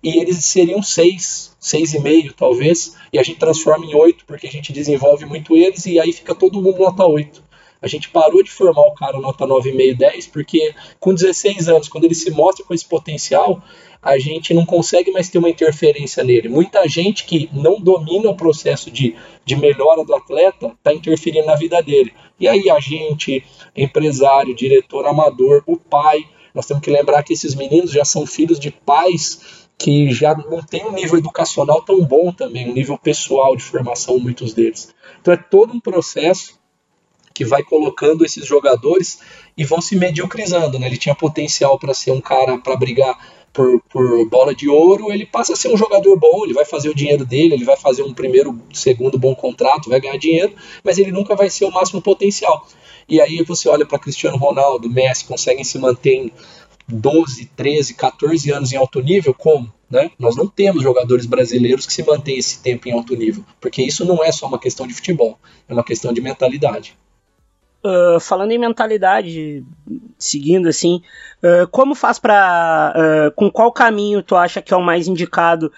[0.04, 4.72] e eles seriam 6, 6,5 talvez, e a gente transforma em 8, porque a gente
[4.72, 7.44] desenvolve muito eles, e aí fica todo mundo nota 8.
[7.84, 12.06] A gente parou de formar o cara nota 9,5, 10, porque com 16 anos, quando
[12.06, 13.62] ele se mostra com esse potencial,
[14.02, 16.48] a gente não consegue mais ter uma interferência nele.
[16.48, 21.56] Muita gente que não domina o processo de, de melhora do atleta está interferindo na
[21.56, 22.14] vida dele.
[22.40, 23.44] E aí, a gente,
[23.76, 26.20] empresário, diretor amador, o pai,
[26.56, 30.62] nós temos que lembrar que esses meninos já são filhos de pais que já não
[30.62, 34.96] tem um nível educacional tão bom também, um nível pessoal de formação, muitos deles.
[35.20, 36.63] Então é todo um processo
[37.34, 39.20] que vai colocando esses jogadores
[39.58, 40.78] e vão se mediocrizando.
[40.78, 40.88] Né?
[40.88, 43.18] Ele tinha potencial para ser um cara para brigar
[43.54, 46.90] por, por, bola de ouro, ele passa a ser um jogador bom, ele vai fazer
[46.90, 50.98] o dinheiro dele, ele vai fazer um primeiro, segundo bom contrato, vai ganhar dinheiro, mas
[50.98, 52.68] ele nunca vai ser o máximo potencial.
[53.08, 56.32] E aí você olha para Cristiano Ronaldo, Messi, conseguem se manter em
[56.88, 59.72] 12, 13, 14 anos em alto nível, como?
[59.90, 60.10] Né?
[60.18, 64.04] Nós não temos jogadores brasileiros que se mantêm esse tempo em alto nível, porque isso
[64.04, 65.38] não é só uma questão de futebol,
[65.70, 66.98] é uma questão de mentalidade.
[67.86, 69.62] Uh, falando em mentalidade,
[70.18, 71.02] seguindo assim,
[71.44, 75.70] uh, como faz para, uh, com qual caminho tu acha que é o mais indicado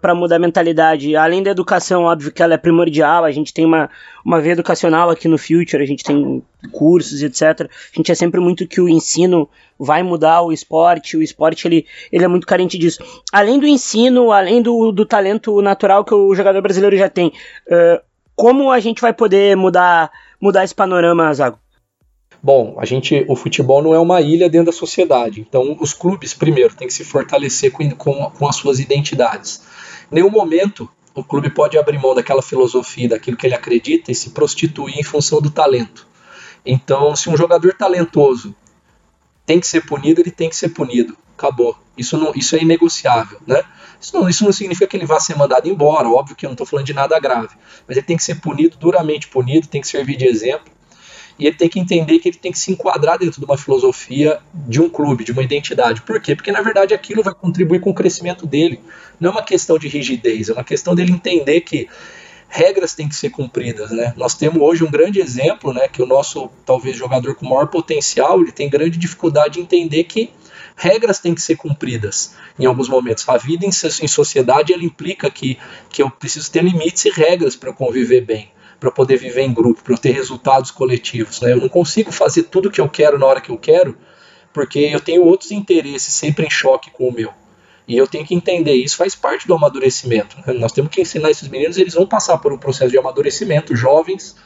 [0.00, 1.14] para mudar a mentalidade?
[1.14, 3.90] Além da educação, óbvio que ela é primordial, a gente tem uma,
[4.24, 7.68] uma via educacional aqui no Future, a gente tem cursos, etc.
[7.68, 9.46] A gente é sempre muito que o ensino
[9.78, 13.04] vai mudar o esporte, o esporte ele, ele é muito carente disso.
[13.30, 17.30] Além do ensino, além do, do talento natural que o jogador brasileiro já tem,
[18.34, 20.10] como a gente vai poder mudar
[20.42, 21.58] mudar esse panorama, Zago?
[22.42, 25.40] Bom, a gente, o futebol não é uma ilha dentro da sociedade.
[25.40, 29.62] Então, os clubes, primeiro, têm que se fortalecer com, com, com as suas identidades.
[30.10, 34.14] Em nenhum momento o clube pode abrir mão daquela filosofia, daquilo que ele acredita e
[34.14, 36.06] se prostituir em função do talento.
[36.64, 38.54] Então, se um jogador talentoso
[39.44, 41.16] tem que ser punido, ele tem que ser punido.
[41.36, 41.76] Acabou.
[41.96, 43.62] Isso, não, isso é inegociável, né?
[44.00, 46.54] Isso não, isso não significa que ele vá ser mandado embora, óbvio que eu não
[46.54, 47.54] estou falando de nada grave,
[47.86, 50.72] mas ele tem que ser punido, duramente punido, tem que servir de exemplo,
[51.38, 54.40] e ele tem que entender que ele tem que se enquadrar dentro de uma filosofia
[54.54, 56.02] de um clube, de uma identidade.
[56.02, 56.34] Por quê?
[56.34, 58.80] Porque na verdade aquilo vai contribuir com o crescimento dele.
[59.20, 61.88] Não é uma questão de rigidez, é uma questão dele entender que
[62.52, 64.12] regras têm que ser cumpridas, né?
[64.14, 68.42] Nós temos hoje um grande exemplo, né, que o nosso talvez jogador com maior potencial,
[68.42, 70.30] ele tem grande dificuldade de entender que
[70.76, 73.26] regras têm que ser cumpridas em alguns momentos.
[73.26, 77.56] A vida em, em sociedade ela implica que, que eu preciso ter limites e regras
[77.56, 81.40] para conviver bem, para poder viver em grupo, para ter resultados coletivos.
[81.40, 81.52] Né?
[81.52, 83.96] Eu não consigo fazer tudo o que eu quero na hora que eu quero,
[84.52, 87.32] porque eu tenho outros interesses sempre em choque com o meu.
[87.86, 90.36] E eu tenho que entender isso, faz parte do amadurecimento.
[90.46, 90.52] Né?
[90.54, 94.36] Nós temos que ensinar esses meninos, eles vão passar por um processo de amadurecimento, jovens.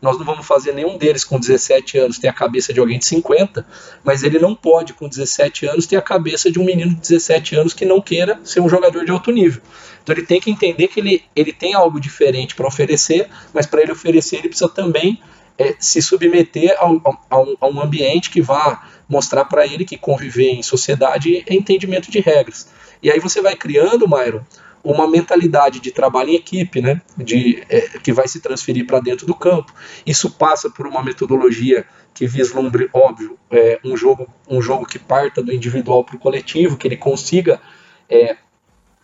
[0.00, 3.04] Nós não vamos fazer nenhum deles com 17 anos ter a cabeça de alguém de
[3.04, 3.66] 50,
[4.04, 7.56] mas ele não pode, com 17 anos, ter a cabeça de um menino de 17
[7.56, 9.60] anos que não queira ser um jogador de alto nível.
[10.02, 13.82] Então ele tem que entender que ele, ele tem algo diferente para oferecer, mas para
[13.82, 15.20] ele oferecer, ele precisa também
[15.58, 21.44] é, se submeter a, um ambiente que vá mostrar para ele que conviver em sociedade
[21.46, 22.68] é entendimento de regras.
[23.02, 24.42] E aí você vai criando, Myron,
[24.84, 27.02] uma mentalidade de trabalho em equipe, né?
[27.16, 29.72] de, é, que vai se transferir para dentro do campo.
[30.06, 35.42] Isso passa por uma metodologia que vislumbre, óbvio, é, um, jogo, um jogo que parta
[35.42, 37.60] do individual para o coletivo, que ele consiga
[38.08, 38.36] é,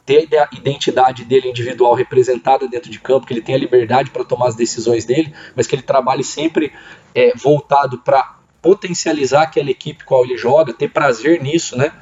[0.05, 4.49] ter a identidade dele individual representada dentro de campo, que ele tenha liberdade para tomar
[4.49, 6.73] as decisões dele, mas que ele trabalhe sempre
[7.15, 11.93] é, voltado para potencializar aquela equipe qual ele joga, ter prazer nisso, né?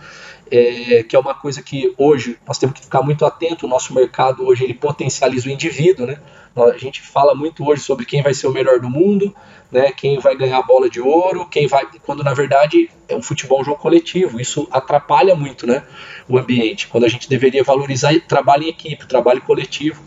[0.53, 3.65] é, que é uma coisa que hoje nós temos que ficar muito atento.
[3.65, 6.21] O nosso mercado hoje ele potencializa o indivíduo, né?
[6.55, 9.35] A gente fala muito hoje sobre quem vai ser o melhor do mundo,
[9.71, 9.91] né?
[9.91, 13.61] Quem vai ganhar a bola de ouro, quem vai, quando na verdade é um futebol
[13.61, 14.41] um jogo coletivo.
[14.41, 15.83] Isso atrapalha muito, né?
[16.29, 16.89] O ambiente.
[16.89, 20.03] Quando a gente deveria valorizar trabalho em equipe, trabalho coletivo.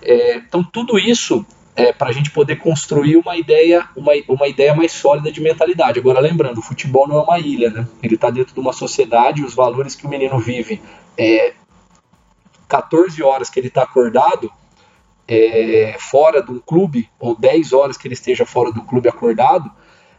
[0.00, 1.44] É, então tudo isso
[1.78, 5.98] é, para a gente poder construir uma ideia, uma, uma ideia mais sólida de mentalidade.
[6.00, 7.86] Agora, lembrando, o futebol não é uma ilha, né?
[8.02, 10.80] Ele está dentro de uma sociedade, os valores que o menino vive,
[11.16, 11.52] é,
[12.68, 14.52] 14 horas que ele está acordado,
[15.28, 19.70] é, fora de um clube, ou 10 horas que ele esteja fora do clube acordado,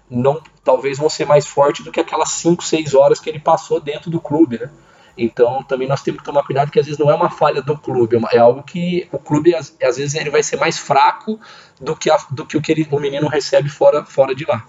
[0.10, 3.80] não, talvez vão ser mais fortes do que aquelas 5, 6 horas que ele passou
[3.80, 4.70] dentro do clube, né?
[5.18, 7.78] Então também nós temos que tomar cuidado que às vezes não é uma falha do
[7.78, 11.40] clube, é, é algo que o clube às, vezes ele vai ser mais fraco
[11.82, 14.66] do que, a, do que o que ele, o menino recebe fora, fora de lá.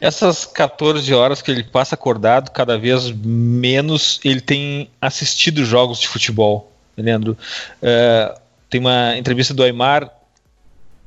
[0.00, 6.08] Essas 14 horas que ele passa acordado, cada vez menos ele tem assistido jogos de
[6.08, 7.36] futebol, Leandro.
[7.82, 8.45] Uh,
[8.76, 10.10] tem uma entrevista do Aymar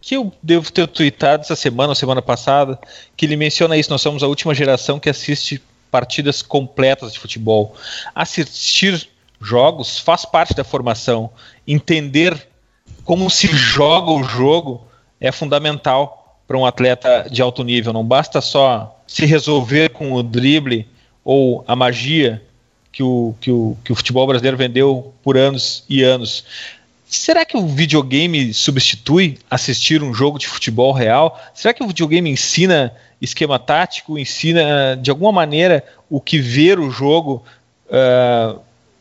[0.01, 2.79] que eu devo ter tweetado essa semana ou semana passada,
[3.15, 3.91] que ele menciona isso.
[3.91, 7.75] Nós somos a última geração que assiste partidas completas de futebol.
[8.15, 9.08] Assistir
[9.39, 11.29] jogos faz parte da formação.
[11.67, 12.47] Entender
[13.03, 14.88] como se joga o jogo
[15.19, 17.93] é fundamental para um atleta de alto nível.
[17.93, 20.88] Não basta só se resolver com o drible
[21.23, 22.41] ou a magia
[22.91, 26.43] que o, que o, que o futebol brasileiro vendeu por anos e anos.
[27.10, 31.41] Será que o videogame substitui assistir um jogo de futebol real?
[31.56, 36.91] Será que o videogame ensina esquema tático, ensina de alguma maneira o que ver o
[36.91, 37.43] jogo
[37.88, 38.60] uh,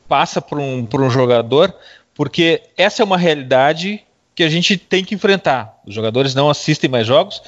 [0.09, 1.75] passa por um, por um jogador?
[2.15, 4.03] Porque essa é uma realidade
[4.35, 5.79] que a gente tem que enfrentar.
[5.87, 7.43] Os jogadores não assistem mais jogos,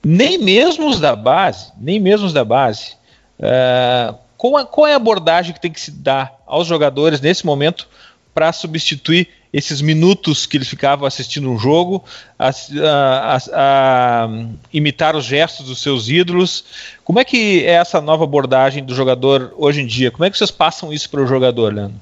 [0.00, 2.92] nem mesmo os da base, nem mesmo os da base.
[3.40, 7.44] Uh, qual, a, qual é a abordagem que tem que se dar aos jogadores nesse
[7.44, 7.88] momento
[8.32, 12.02] para substituir esses minutos que eles ficavam assistindo um jogo,
[12.36, 14.28] a, a, a,
[14.72, 16.64] imitar os gestos dos seus ídolos.
[17.04, 20.10] Como é que é essa nova abordagem do jogador hoje em dia?
[20.10, 22.00] Como é que vocês passam isso para o jogador, Leandro?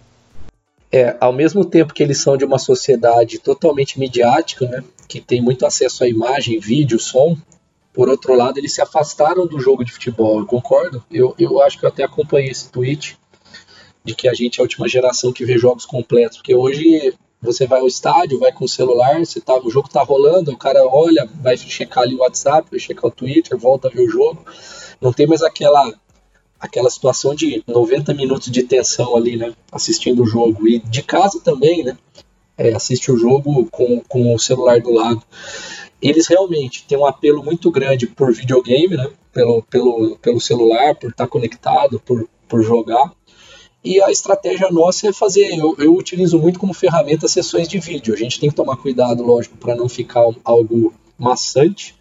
[0.91, 5.43] É, ao mesmo tempo que eles são de uma sociedade totalmente midiática, né, que tem
[5.43, 7.37] muito acesso à imagem, vídeo, som,
[7.93, 11.05] por outro lado, eles se afastaram do jogo de futebol, eu concordo.
[11.11, 13.19] Eu, eu acho que eu até acompanhei esse tweet
[14.03, 17.67] de que a gente é a última geração que vê jogos completos, porque hoje você
[17.67, 20.87] vai ao estádio, vai com o celular, você tá, o jogo tá rolando, o cara
[20.87, 24.45] olha, vai checar ali o WhatsApp, vai checar o Twitter, volta a ver o jogo.
[25.01, 25.93] Não tem mais aquela
[26.63, 29.53] aquela situação de 90 minutos de tensão ali, né?
[29.73, 30.69] Assistindo o jogo.
[30.69, 31.99] E de casa também, né?
[32.57, 35.21] É, assiste o jogo com, com o celular do lado.
[36.01, 39.11] Eles realmente têm um apelo muito grande por videogame, né?
[39.33, 43.13] Pelo, pelo, pelo celular, por estar tá conectado, por, por jogar.
[43.85, 48.15] E a estratégia nossa é fazer, eu, eu utilizo muito como ferramenta sessões de vídeo.
[48.15, 51.97] A gente tem que tomar cuidado, lógico, para não ficar algo maçante,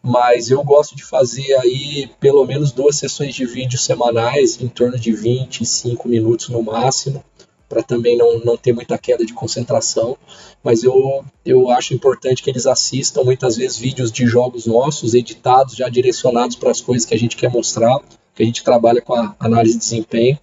[0.00, 4.96] mas eu gosto de fazer aí pelo menos duas sessões de vídeo semanais, em torno
[4.96, 7.24] de 25 minutos no máximo,
[7.68, 10.16] para também não, não ter muita queda de concentração.
[10.62, 15.74] Mas eu, eu acho importante que eles assistam muitas vezes vídeos de jogos nossos, editados,
[15.74, 17.98] já direcionados para as coisas que a gente quer mostrar,
[18.32, 20.38] que a gente trabalha com a análise de desempenho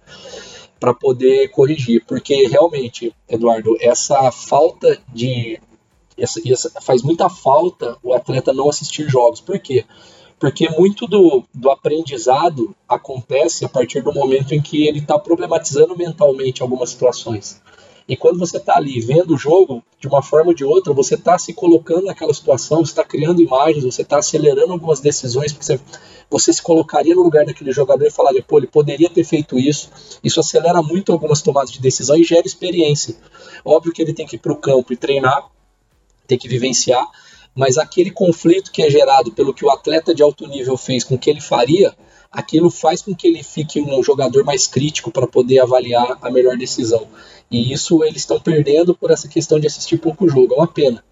[0.78, 5.60] para poder corrigir, porque realmente, Eduardo, essa falta de
[6.16, 9.40] essa, essa, faz muita falta o atleta não assistir jogos.
[9.40, 9.84] Por quê?
[10.38, 15.96] Porque muito do, do aprendizado acontece a partir do momento em que ele está problematizando
[15.96, 17.60] mentalmente algumas situações.
[18.08, 21.14] E quando você está ali vendo o jogo, de uma forma ou de outra, você
[21.14, 25.66] está se colocando naquela situação, você está criando imagens, você está acelerando algumas decisões, porque
[25.66, 25.80] você,
[26.30, 29.90] você se colocaria no lugar daquele jogador e falaria, pô, ele poderia ter feito isso.
[30.24, 33.14] Isso acelera muito algumas tomadas de decisão e gera experiência.
[33.62, 35.46] Óbvio que ele tem que ir para o campo e treinar,
[36.26, 37.06] tem que vivenciar,
[37.54, 41.16] mas aquele conflito que é gerado pelo que o atleta de alto nível fez com
[41.16, 41.94] o que ele faria,
[42.30, 46.56] aquilo faz com que ele fique um jogador mais crítico para poder avaliar a melhor
[46.56, 47.06] decisão.
[47.50, 51.02] E isso eles estão perdendo por essa questão de assistir pouco jogo, é uma pena.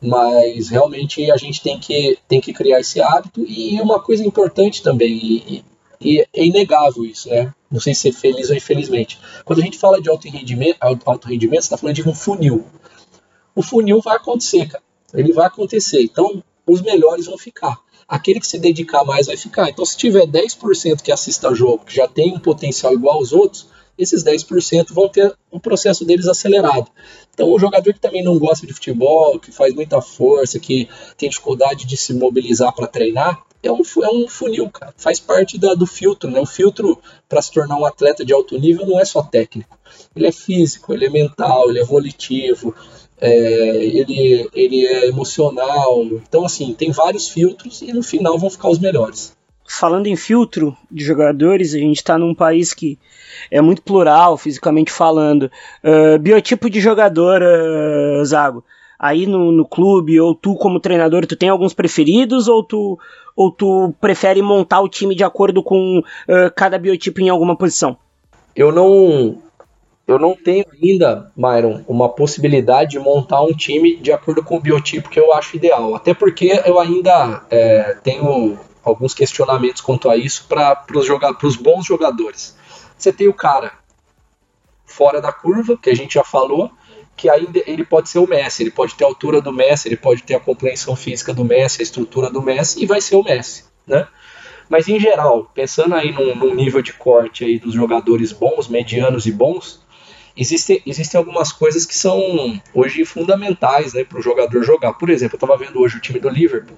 [0.00, 4.82] Mas realmente a gente tem que, tem que criar esse hábito e uma coisa importante
[4.82, 5.64] também, e,
[6.00, 7.52] e é inegável isso, né?
[7.70, 9.18] Não sei se é feliz ou infelizmente.
[9.44, 12.64] Quando a gente fala de alto rendimento, alto rendimento você está falando de um funil.
[13.54, 14.82] O funil vai acontecer, cara.
[15.12, 16.02] Ele vai acontecer.
[16.02, 17.78] Então, os melhores vão ficar.
[18.06, 19.70] Aquele que se dedicar mais vai ficar.
[19.70, 23.66] Então, se tiver 10% que assista jogo, que já tem um potencial igual aos outros,
[23.98, 26.90] esses 10% vão ter o processo deles acelerado.
[27.32, 31.28] Então, o jogador que também não gosta de futebol, que faz muita força, que tem
[31.28, 34.92] dificuldade de se mobilizar para treinar, é um, é um funil, cara.
[34.96, 36.38] Faz parte da, do filtro, né?
[36.38, 39.78] O filtro para se tornar um atleta de alto nível não é só técnico.
[40.14, 42.74] Ele é físico, ele é mental, ele é volitivo,
[43.18, 46.04] é, ele, ele é emocional.
[46.04, 49.34] Então, assim, tem vários filtros e no final vão ficar os melhores
[49.66, 52.98] falando em filtro de jogadores, a gente está num país que
[53.50, 55.50] é muito plural, fisicamente falando.
[55.82, 58.64] Uh, biotipo de jogador, uh, Zago.
[58.98, 62.98] Aí no, no clube, ou tu como treinador, tu tem alguns preferidos, ou tu,
[63.34, 67.96] ou tu prefere montar o time de acordo com uh, cada biotipo em alguma posição?
[68.54, 69.38] Eu não,
[70.06, 74.60] eu não tenho ainda, Myron, uma possibilidade de montar um time de acordo com o
[74.60, 75.94] biotipo que eu acho ideal.
[75.94, 80.84] Até porque eu ainda é, tenho alguns questionamentos quanto a isso para
[81.42, 82.56] os bons jogadores.
[82.96, 83.72] Você tem o cara
[84.86, 86.70] fora da curva, que a gente já falou,
[87.16, 89.96] que ainda ele pode ser o Messi, ele pode ter a altura do Messi, ele
[89.96, 93.22] pode ter a compreensão física do Messi, a estrutura do Messi e vai ser o
[93.22, 94.06] Messi, né?
[94.68, 99.26] Mas em geral, pensando aí num, num nível de corte aí dos jogadores bons, medianos
[99.26, 99.84] e bons,
[100.36, 104.94] existem, existem algumas coisas que são hoje fundamentais né, para o jogador jogar.
[104.94, 106.76] Por exemplo, eu estava vendo hoje o time do Liverpool.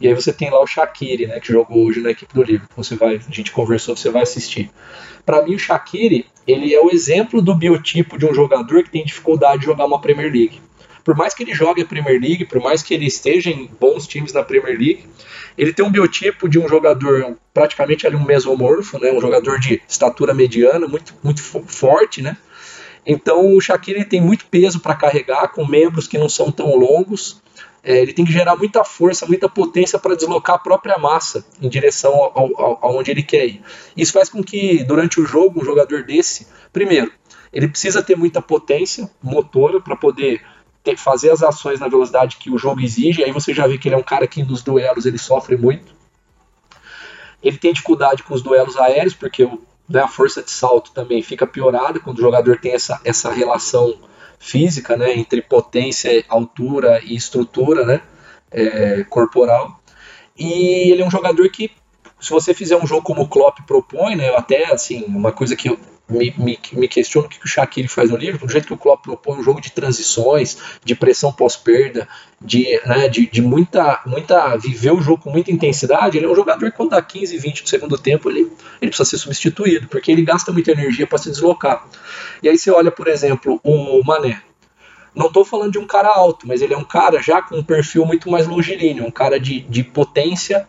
[0.00, 2.84] E aí você tem lá o Shaqiri, né, que jogou hoje na equipe do Liverpool.
[2.84, 4.70] Você vai, a gente conversou, você vai assistir.
[5.26, 9.04] Para mim, o Shaqiri, ele é o exemplo do biotipo de um jogador que tem
[9.04, 10.60] dificuldade de jogar uma Premier League.
[11.02, 14.06] Por mais que ele jogue a Premier League, por mais que ele esteja em bons
[14.06, 15.04] times na Premier League,
[15.56, 19.82] ele tem um biotipo de um jogador praticamente ali um mesomorfo, né, um jogador de
[19.88, 22.36] estatura mediana, muito, muito forte, né?
[23.04, 27.40] Então o Shaqiri tem muito peso para carregar, com membros que não são tão longos.
[27.88, 31.70] É, ele tem que gerar muita força, muita potência para deslocar a própria massa em
[31.70, 33.62] direção ao, aonde ele quer ir.
[33.96, 37.10] Isso faz com que, durante o jogo, um jogador desse, primeiro,
[37.50, 40.42] ele precisa ter muita potência motora para poder
[40.84, 43.24] ter, fazer as ações na velocidade que o jogo exige.
[43.24, 45.90] Aí você já vê que ele é um cara que nos duelos ele sofre muito.
[47.42, 49.48] Ele tem dificuldade com os duelos aéreos, porque
[49.88, 53.98] né, a força de salto também fica piorada quando o jogador tem essa, essa relação
[54.38, 58.00] física, né, entre potência, altura e estrutura, né,
[58.50, 59.80] é, corporal.
[60.36, 61.70] E ele é um jogador que,
[62.20, 65.68] se você fizer um jogo como o Klopp propõe, né, até assim, uma coisa que
[65.68, 68.72] eu me, me, me questiono o que, o Shaqiri faz no livro, do jeito que
[68.72, 72.08] o Klopp propõe um jogo de transições, de pressão pós-perda,
[72.40, 74.56] de, né, de, de, muita, muita.
[74.56, 77.62] viver o jogo com muita intensidade, ele é um jogador que quando dá 15, 20
[77.62, 81.30] do segundo tempo, ele, ele precisa ser substituído, porque ele gasta muita energia para se
[81.30, 81.86] deslocar.
[82.42, 84.42] E aí você olha, por exemplo, o Mané.
[85.14, 87.62] Não estou falando de um cara alto, mas ele é um cara já com um
[87.62, 90.68] perfil muito mais longilíneo, um cara de, de potência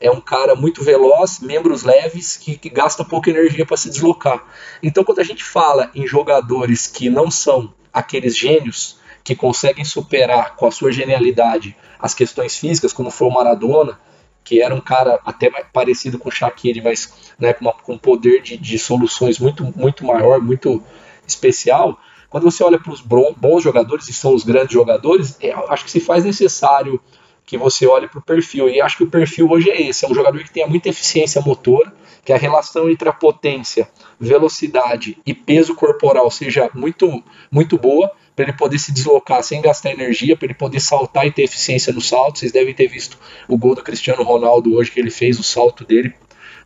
[0.00, 4.44] é um cara muito veloz, membros leves, que, que gasta pouca energia para se deslocar.
[4.82, 10.54] Então, quando a gente fala em jogadores que não são aqueles gênios que conseguem superar
[10.54, 13.98] com a sua genialidade as questões físicas, como foi o Maradona,
[14.44, 17.98] que era um cara até parecido com o Shaqiri, mas né, com, uma, com um
[17.98, 20.82] poder de, de soluções muito, muito maior, muito
[21.26, 21.98] especial.
[22.30, 25.90] Quando você olha para os bons jogadores, e são os grandes jogadores, é, acho que
[25.90, 27.00] se faz necessário
[27.48, 28.68] que você olhe para o perfil.
[28.68, 31.40] E acho que o perfil hoje é esse: é um jogador que tenha muita eficiência
[31.40, 31.90] motora,
[32.22, 33.88] que a relação entre a potência,
[34.20, 39.90] velocidade e peso corporal seja muito, muito boa, para ele poder se deslocar sem gastar
[39.92, 42.38] energia, para ele poder saltar e ter eficiência no salto.
[42.38, 43.18] Vocês devem ter visto
[43.48, 46.12] o gol do Cristiano Ronaldo hoje, que ele fez o salto dele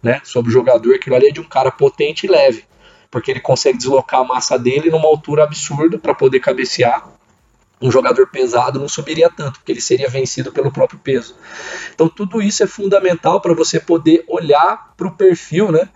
[0.02, 0.96] né, sobre o jogador.
[0.96, 2.64] Aquilo ali é de um cara potente e leve,
[3.08, 7.08] porque ele consegue deslocar a massa dele numa altura absurda para poder cabecear
[7.82, 11.34] um jogador pesado não subiria tanto, porque ele seria vencido pelo próprio peso.
[11.94, 15.88] Então tudo isso é fundamental para você poder olhar para o perfil, né?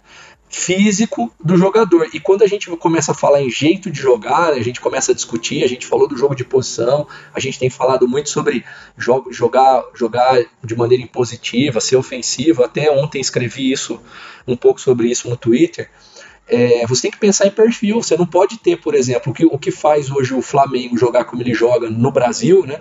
[0.49, 2.09] físico do jogador.
[2.13, 5.15] E quando a gente começa a falar em jeito de jogar, a gente começa a
[5.15, 8.65] discutir, a gente falou do jogo de posição, a gente tem falado muito sobre
[8.97, 12.63] jogar, jogar de maneira impositiva, ser ofensivo.
[12.63, 14.01] Até ontem escrevi isso
[14.47, 15.91] um pouco sobre isso no Twitter
[16.49, 18.03] é, você tem que pensar em perfil.
[18.03, 21.25] Você não pode ter, por exemplo, o que, o que faz hoje o Flamengo jogar
[21.25, 22.81] como ele joga no Brasil, né?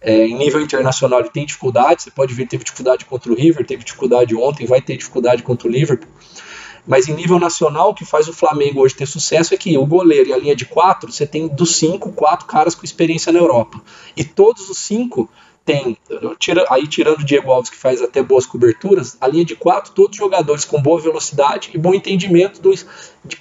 [0.00, 2.02] É, em nível internacional ele tem dificuldade.
[2.02, 5.68] Você pode ver, teve dificuldade contra o River, teve dificuldade ontem, vai ter dificuldade contra
[5.68, 6.08] o Liverpool.
[6.86, 9.84] Mas em nível nacional, o que faz o Flamengo hoje ter sucesso é que o
[9.84, 13.38] goleiro e a linha de quatro, você tem dos cinco, quatro caras com experiência na
[13.38, 13.80] Europa.
[14.16, 15.28] E todos os cinco
[15.64, 15.96] tem,
[16.68, 20.16] aí tirando o Diego Alves, que faz até boas coberturas, a linha de quatro, todos
[20.16, 22.60] jogadores com boa velocidade e bom entendimento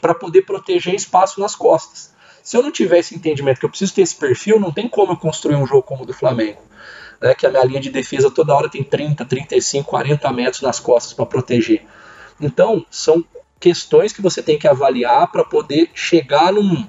[0.02, 2.14] para poder proteger espaço nas costas.
[2.44, 5.14] Se eu não tiver esse entendimento, que eu preciso ter esse perfil, não tem como
[5.14, 6.62] eu construir um jogo como o do Flamengo.
[7.22, 10.80] Né, que a minha linha de defesa toda hora tem 30, 35, 40 metros nas
[10.80, 11.84] costas para proteger.
[12.40, 13.24] Então, são
[13.60, 16.88] questões que você tem que avaliar para poder chegar num,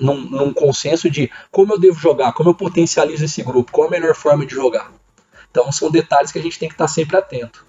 [0.00, 3.90] num, num consenso de como eu devo jogar, como eu potencializo esse grupo, qual a
[3.90, 4.90] melhor forma de jogar.
[5.50, 7.66] Então são detalhes que a gente tem que estar sempre atento.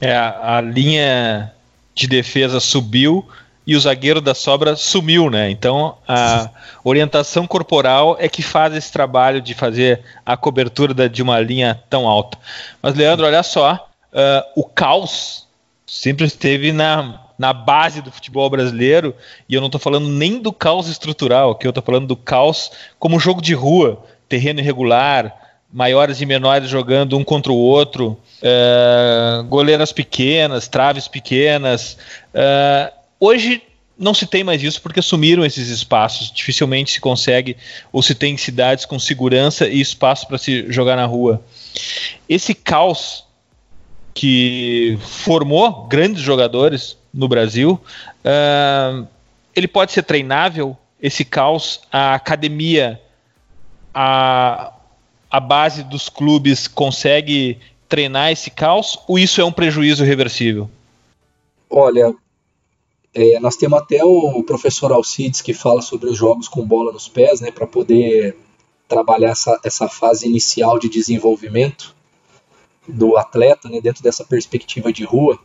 [0.00, 1.52] É, a linha
[1.94, 3.26] de defesa subiu
[3.66, 5.50] e o zagueiro da sobra sumiu, né?
[5.50, 6.50] Então a
[6.82, 12.06] orientação corporal é que faz esse trabalho de fazer a cobertura de uma linha tão
[12.06, 12.36] alta.
[12.82, 15.46] Mas Leandro, olha só, uh, o caos
[15.86, 19.14] sempre esteve na na base do futebol brasileiro,
[19.48, 22.70] e eu não estou falando nem do caos estrutural, que eu estou falando do caos
[22.98, 25.34] como jogo de rua, terreno irregular,
[25.72, 31.98] maiores e menores jogando um contra o outro, uh, goleiras pequenas, traves pequenas.
[32.32, 33.60] Uh, hoje
[33.98, 36.30] não se tem mais isso porque sumiram esses espaços.
[36.30, 37.56] Dificilmente se consegue
[37.92, 41.42] ou se tem cidades com segurança e espaço para se jogar na rua.
[42.28, 43.24] Esse caos
[44.14, 47.80] que formou grandes jogadores no Brasil.
[48.24, 49.06] Uh,
[49.54, 53.00] ele pode ser treinável, esse caos, a academia,
[53.92, 54.72] a,
[55.30, 57.58] a base dos clubes consegue
[57.88, 60.70] treinar esse caos, ou isso é um prejuízo reversível?
[61.68, 62.14] Olha,
[63.12, 67.08] é, nós temos até o professor Alcides que fala sobre os jogos com bola nos
[67.08, 68.36] pés, né, para poder
[68.88, 71.94] trabalhar essa, essa fase inicial de desenvolvimento
[72.86, 75.38] do atleta, né, dentro dessa perspectiva de rua.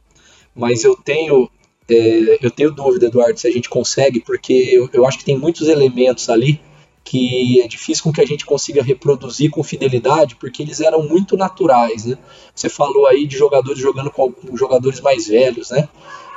[0.55, 1.49] Mas eu tenho
[1.89, 5.37] é, eu tenho dúvida, Eduardo, se a gente consegue, porque eu, eu acho que tem
[5.37, 6.61] muitos elementos ali
[7.03, 11.35] que é difícil com que a gente consiga reproduzir com fidelidade, porque eles eram muito
[11.35, 12.15] naturais, né?
[12.53, 15.89] Você falou aí de jogadores jogando com, com jogadores mais velhos, né?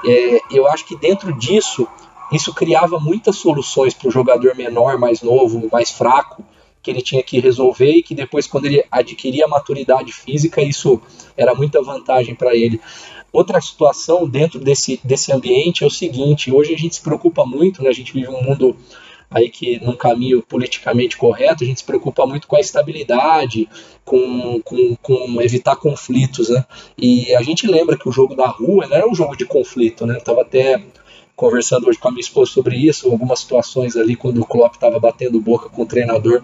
[0.07, 1.86] É, eu acho que dentro disso,
[2.32, 6.42] isso criava muitas soluções para o jogador menor, mais novo, mais fraco,
[6.83, 11.01] que ele tinha que resolver e que depois, quando ele adquiria maturidade física, isso
[11.37, 12.80] era muita vantagem para ele.
[13.33, 17.83] Outra situação dentro desse, desse ambiente é o seguinte: hoje a gente se preocupa muito,
[17.83, 17.89] né?
[17.89, 18.76] a gente vive um mundo
[19.30, 23.68] aí que num caminho politicamente correto, a gente se preocupa muito com a estabilidade,
[24.05, 26.64] com, com, com evitar conflitos, né?
[26.99, 30.16] E a gente lembra que o jogo da rua era um jogo de conflito, né?
[30.16, 30.83] Eu tava até
[31.35, 35.01] conversando hoje com a minha esposa sobre isso, algumas situações ali quando o Klopp estava
[35.01, 36.43] batendo boca com o treinador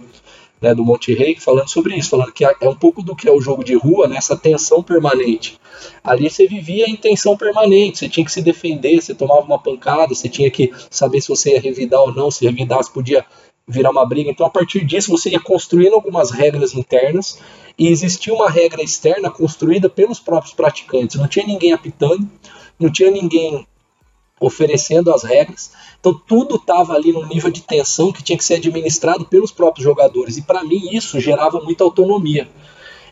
[0.61, 3.33] né, do Monte Rei, falando sobre isso, falando que é um pouco do que é
[3.33, 5.59] o jogo de rua, né, tensão permanente.
[6.03, 10.15] Ali você vivia em tensão permanente, você tinha que se defender, você tomava uma pancada,
[10.15, 13.25] você tinha que saber se você ia revidar ou não, se revidasse podia
[13.67, 14.31] virar uma briga.
[14.31, 17.39] Então, a partir disso, você ia construindo algumas regras internas
[17.79, 21.17] e existia uma regra externa construída pelos próprios praticantes.
[21.17, 22.27] Não tinha ninguém apitando,
[22.79, 23.67] não tinha ninguém
[24.41, 25.73] oferecendo as regras.
[26.01, 29.85] Então tudo estava ali num nível de tensão que tinha que ser administrado pelos próprios
[29.85, 30.37] jogadores.
[30.37, 32.49] E para mim isso gerava muita autonomia.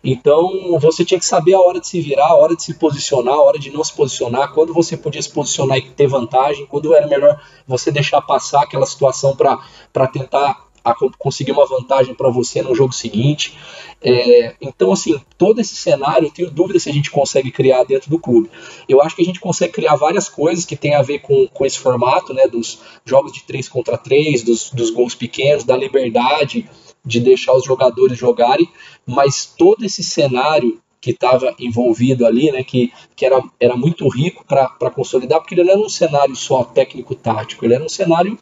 [0.04, 3.34] Então você tinha que saber a hora de se virar, a hora de se posicionar,
[3.34, 6.94] a hora de não se posicionar, quando você podia se posicionar e ter vantagem, quando
[6.94, 12.62] era melhor você deixar passar aquela situação para tentar a conseguir uma vantagem para você
[12.62, 13.56] no jogo seguinte.
[14.00, 18.08] É, então, assim, todo esse cenário, eu tenho dúvida se a gente consegue criar dentro
[18.08, 18.48] do clube.
[18.88, 21.66] Eu acho que a gente consegue criar várias coisas que tem a ver com, com
[21.66, 26.68] esse formato, né, dos jogos de 3 contra 3, dos, dos gols pequenos, da liberdade
[27.04, 28.68] de deixar os jogadores jogarem,
[29.04, 34.44] mas todo esse cenário que estava envolvido ali, né, que, que era, era muito rico
[34.44, 38.36] para consolidar, porque ele não era um cenário só técnico-tático, ele era um cenário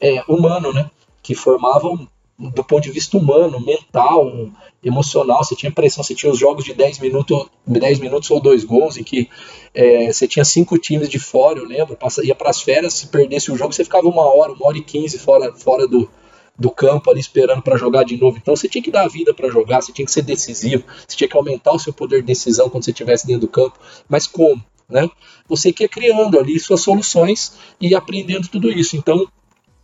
[0.00, 0.88] é, humano, né,
[1.28, 1.90] que formava
[2.38, 4.48] do ponto de vista humano, mental,
[4.82, 8.64] emocional, você tinha pressão, você tinha os jogos de 10 minutos, 10 minutos ou dois
[8.64, 9.28] gols, em que
[9.74, 13.08] é, você tinha cinco times de fora, eu lembro, passa, ia para as férias, se
[13.08, 16.10] perdesse o jogo, você ficava uma hora, uma hora e quinze fora, fora do,
[16.58, 18.38] do campo ali esperando para jogar de novo.
[18.38, 21.14] Então você tinha que dar a vida para jogar, você tinha que ser decisivo, você
[21.14, 23.78] tinha que aumentar o seu poder de decisão quando você estivesse dentro do campo.
[24.08, 24.64] Mas como?
[24.88, 25.06] Né?
[25.46, 28.96] Você que é criando ali suas soluções e aprendendo tudo isso.
[28.96, 29.28] Então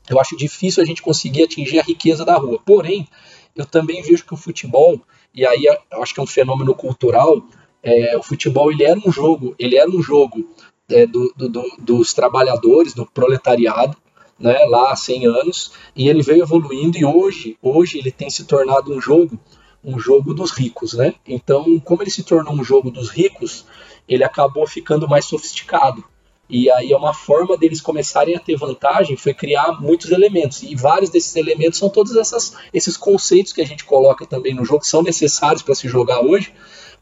[0.09, 2.61] eu acho difícil a gente conseguir atingir a riqueza da rua.
[2.64, 3.09] Porém,
[3.55, 5.00] eu também vejo que o futebol,
[5.34, 7.42] e aí acho que é um fenômeno cultural,
[7.82, 10.48] é, o futebol ele era um jogo, ele era um jogo
[10.88, 13.96] é, do, do, dos trabalhadores, do proletariado,
[14.38, 18.44] né, lá há 100 anos, e ele veio evoluindo e hoje, hoje ele tem se
[18.44, 19.38] tornado um jogo,
[19.82, 21.14] um jogo dos ricos, né?
[21.26, 23.66] Então, como ele se tornou um jogo dos ricos,
[24.09, 26.02] ele acabou ficando mais sofisticado.
[26.49, 30.62] E aí é uma forma deles começarem a ter vantagem foi criar muitos elementos.
[30.62, 34.64] E vários desses elementos são todos essas, esses conceitos que a gente coloca também no
[34.64, 36.53] jogo, que são necessários para se jogar hoje,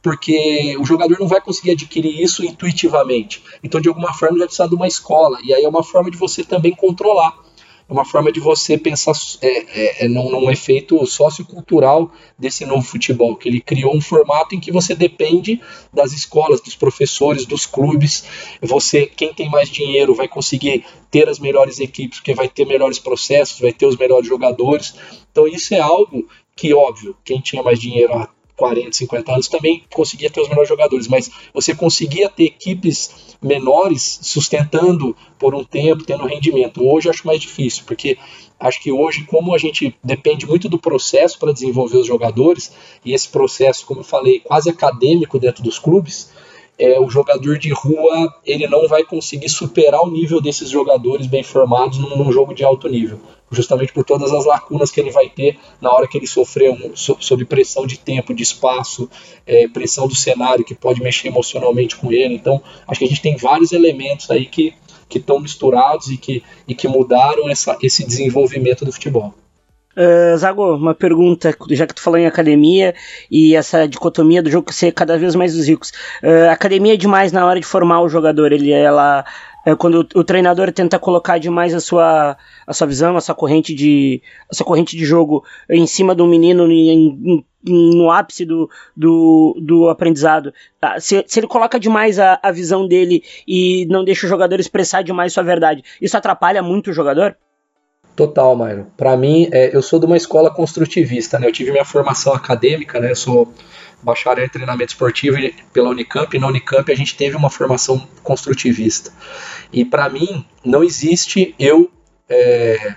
[0.01, 3.43] porque o jogador não vai conseguir adquirir isso intuitivamente.
[3.63, 5.39] Então, de alguma forma, vai precisar de uma escola.
[5.45, 7.35] E aí é uma forma de você também controlar.
[7.93, 9.13] Uma forma de você pensar
[9.43, 14.55] é, é, é num, num, efeito sociocultural desse novo futebol, que ele criou um formato
[14.55, 15.61] em que você depende
[15.93, 18.25] das escolas, dos professores, dos clubes.
[18.63, 22.99] Você, quem tem mais dinheiro, vai conseguir ter as melhores equipes, porque vai ter melhores
[22.99, 24.95] processos, vai ter os melhores jogadores.
[25.31, 26.27] Então, isso é algo
[26.57, 28.27] que, óbvio, quem tinha mais dinheiro há
[28.63, 34.21] 40, 50 anos, também conseguia ter os melhores jogadores, mas você conseguia ter equipes menores
[34.23, 36.81] sustentando por um tempo, tendo rendimento.
[36.81, 38.17] Hoje acho mais difícil, porque
[38.61, 42.73] acho que hoje, como a gente depende muito do processo para desenvolver os jogadores,
[43.05, 46.31] e esse processo, como eu falei, quase acadêmico dentro dos clubes,
[46.79, 51.43] é, o jogador de rua ele não vai conseguir superar o nível desses jogadores bem
[51.43, 53.21] formados num, num jogo de alto nível
[53.53, 56.97] justamente por todas as lacunas que ele vai ter na hora que ele sofrer um,
[56.97, 59.09] sob pressão de tempo, de espaço,
[59.47, 62.35] é, pressão do cenário que pode mexer emocionalmente com ele.
[62.35, 64.75] Então, acho que a gente tem vários elementos aí que
[65.13, 69.35] que estão misturados e que, e que mudaram essa, esse desenvolvimento do futebol.
[69.97, 72.95] Uh, Zago, uma pergunta, já que tu falou em academia
[73.31, 75.91] e essa dicotomia do jogo ser cada vez mais dos ricos.
[76.23, 79.25] Uh, academia é demais na hora de formar o jogador, ele, ela
[79.65, 82.37] é quando o, treinador tenta colocar demais a sua,
[82.67, 84.21] a sua visão, a sua corrente de,
[84.51, 86.91] a sua corrente de jogo em cima do menino em,
[87.25, 90.53] em, no ápice do, do, do aprendizado.
[90.81, 90.99] Tá?
[90.99, 95.03] Se, se ele coloca demais a, a visão dele e não deixa o jogador expressar
[95.03, 97.37] demais sua verdade, isso atrapalha muito o jogador?
[98.15, 98.87] Total, Mauro.
[98.97, 101.47] Para mim, é, eu sou de uma escola construtivista, né?
[101.47, 103.11] Eu tive minha formação acadêmica, né?
[103.11, 103.53] Eu sou
[104.03, 105.39] bacharel em treinamento esportivo
[105.73, 109.13] pela Unicamp, e na Unicamp a gente teve uma formação construtivista.
[109.73, 111.91] E para mim, não existe eu
[112.29, 112.97] é,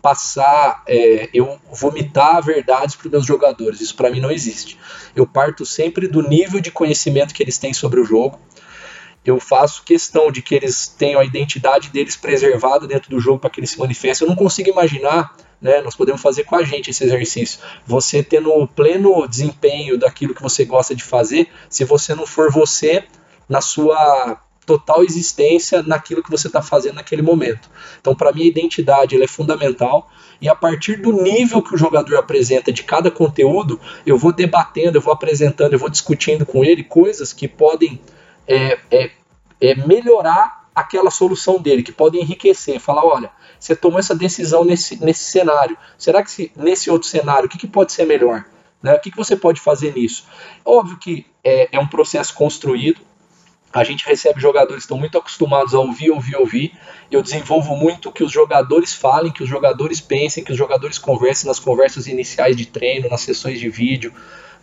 [0.00, 3.80] passar, é, eu vomitar verdades para os meus jogadores.
[3.80, 4.78] Isso para mim não existe.
[5.14, 8.38] Eu parto sempre do nível de conhecimento que eles têm sobre o jogo.
[9.30, 13.50] Eu faço questão de que eles tenham a identidade deles preservada dentro do jogo para
[13.50, 14.26] que eles se manifestem.
[14.26, 15.80] Eu não consigo imaginar né?
[15.80, 17.60] Nós podemos fazer com a gente esse exercício.
[17.86, 22.52] Você tendo o pleno desempenho daquilo que você gosta de fazer, se você não for
[22.52, 23.04] você
[23.48, 27.70] na sua total existência naquilo que você está fazendo naquele momento.
[28.00, 30.10] Então, para mim, a identidade é fundamental
[30.40, 34.98] e a partir do nível que o jogador apresenta de cada conteúdo, eu vou debatendo,
[34.98, 38.00] eu vou apresentando, eu vou discutindo com ele coisas que podem
[38.46, 39.10] é, é,
[39.60, 42.78] é melhorar aquela solução dele, que podem enriquecer.
[42.78, 45.76] Falar, olha, você tomou essa decisão nesse, nesse cenário.
[45.96, 48.44] Será que se, nesse outro cenário, o que, que pode ser melhor?
[48.82, 48.94] Né?
[48.94, 50.26] O que, que você pode fazer nisso?
[50.64, 53.00] Óbvio que é, é um processo construído.
[53.72, 56.78] A gente recebe jogadores que estão muito acostumados a ouvir, ouvir, ouvir.
[57.10, 61.48] Eu desenvolvo muito que os jogadores falem, que os jogadores pensem, que os jogadores conversem
[61.48, 64.14] nas conversas iniciais de treino, nas sessões de vídeo,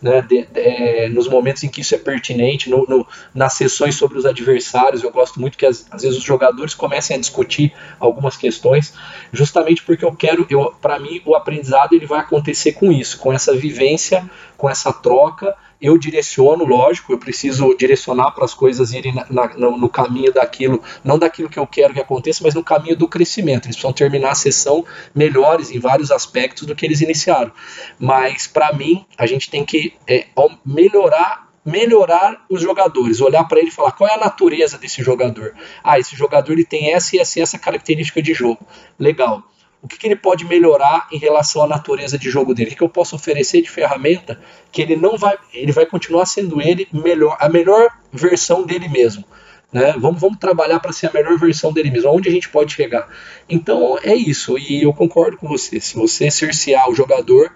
[0.04, 3.94] né, de, de, é, nos momentos em que isso é pertinente, no, no, nas sessões
[3.94, 5.02] sobre os adversários.
[5.02, 8.92] Eu gosto muito que às, às, vezes os jogadores comecem a discutir algumas questões,
[9.32, 10.46] justamente porque eu quero,
[10.82, 14.28] para mim, o aprendizado ele vai acontecer com isso, com essa vivência,
[14.64, 19.46] com essa troca eu direciono, lógico, eu preciso direcionar para as coisas irem na, na,
[19.54, 23.66] no caminho daquilo, não daquilo que eu quero que aconteça, mas no caminho do crescimento.
[23.66, 24.82] Eles precisam terminar a sessão
[25.14, 27.52] melhores em vários aspectos do que eles iniciaram.
[27.98, 30.28] Mas, para mim, a gente tem que é,
[30.64, 35.54] melhorar melhorar os jogadores, olhar para ele e falar qual é a natureza desse jogador.
[35.82, 38.66] Ah, esse jogador ele tem essa e essa, essa característica de jogo.
[38.98, 39.42] Legal.
[39.84, 42.68] O que, que, ele pode melhorar em relação à natureza de jogo dele?
[42.68, 44.40] O que, que eu posso oferecer de ferramenta
[44.72, 49.22] que ele não vai, ele vai continuar sendo ele melhor, a melhor versão dele mesmo.
[49.70, 49.94] Né?
[49.98, 53.06] Vamos, vamos trabalhar para ser a melhor versão dele mesmo, aonde a gente pode chegar.
[53.46, 55.78] Então é isso, e eu concordo com você.
[55.78, 57.52] Se você cercear o jogador,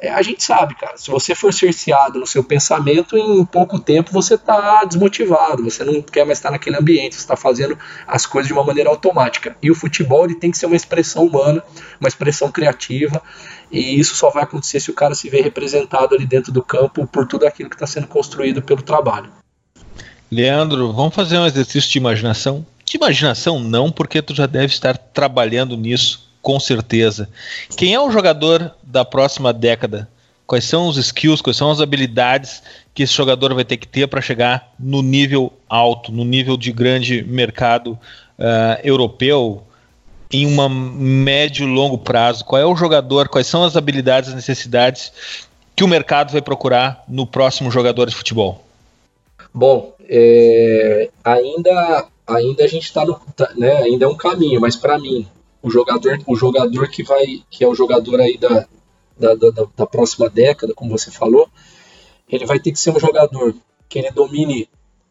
[0.00, 4.10] é, a gente sabe, cara, se você for cerceado no seu pensamento, em pouco tempo
[4.10, 8.46] você está desmotivado, você não quer mais estar naquele ambiente, você está fazendo as coisas
[8.46, 9.54] de uma maneira automática.
[9.62, 11.62] E o futebol ele tem que ser uma expressão humana,
[12.00, 13.22] uma expressão criativa,
[13.70, 17.06] e isso só vai acontecer se o cara se vê representado ali dentro do campo
[17.06, 19.30] por tudo aquilo que está sendo construído pelo trabalho.
[20.30, 22.64] Leandro, vamos fazer um exercício de imaginação?
[22.86, 27.28] De imaginação não, porque tu já deve estar trabalhando nisso com certeza.
[27.76, 30.08] Quem é o jogador da próxima década?
[30.46, 32.62] Quais são os skills, quais são as habilidades
[32.92, 36.72] que esse jogador vai ter que ter para chegar no nível alto, no nível de
[36.72, 39.62] grande mercado uh, europeu,
[40.32, 42.44] em um médio e longo prazo?
[42.44, 45.12] Qual é o jogador, quais são as habilidades, as necessidades
[45.76, 48.64] que o mercado vai procurar no próximo jogador de futebol?
[49.54, 53.20] Bom, é, ainda, ainda a gente está no.
[53.36, 55.28] Tá, né, ainda é um caminho, mas para mim,
[55.62, 58.66] o jogador, o jogador que vai, que é o jogador aí da,
[59.20, 61.48] da, da, da, próxima década, como você falou,
[62.28, 63.54] ele vai ter que ser um jogador
[63.88, 64.68] que ele domine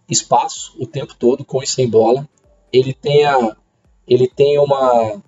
[0.10, 2.28] espaço o tempo todo, com e sem bola.
[2.74, 3.56] Ele tenha,
[4.08, 5.22] ele tenha uma,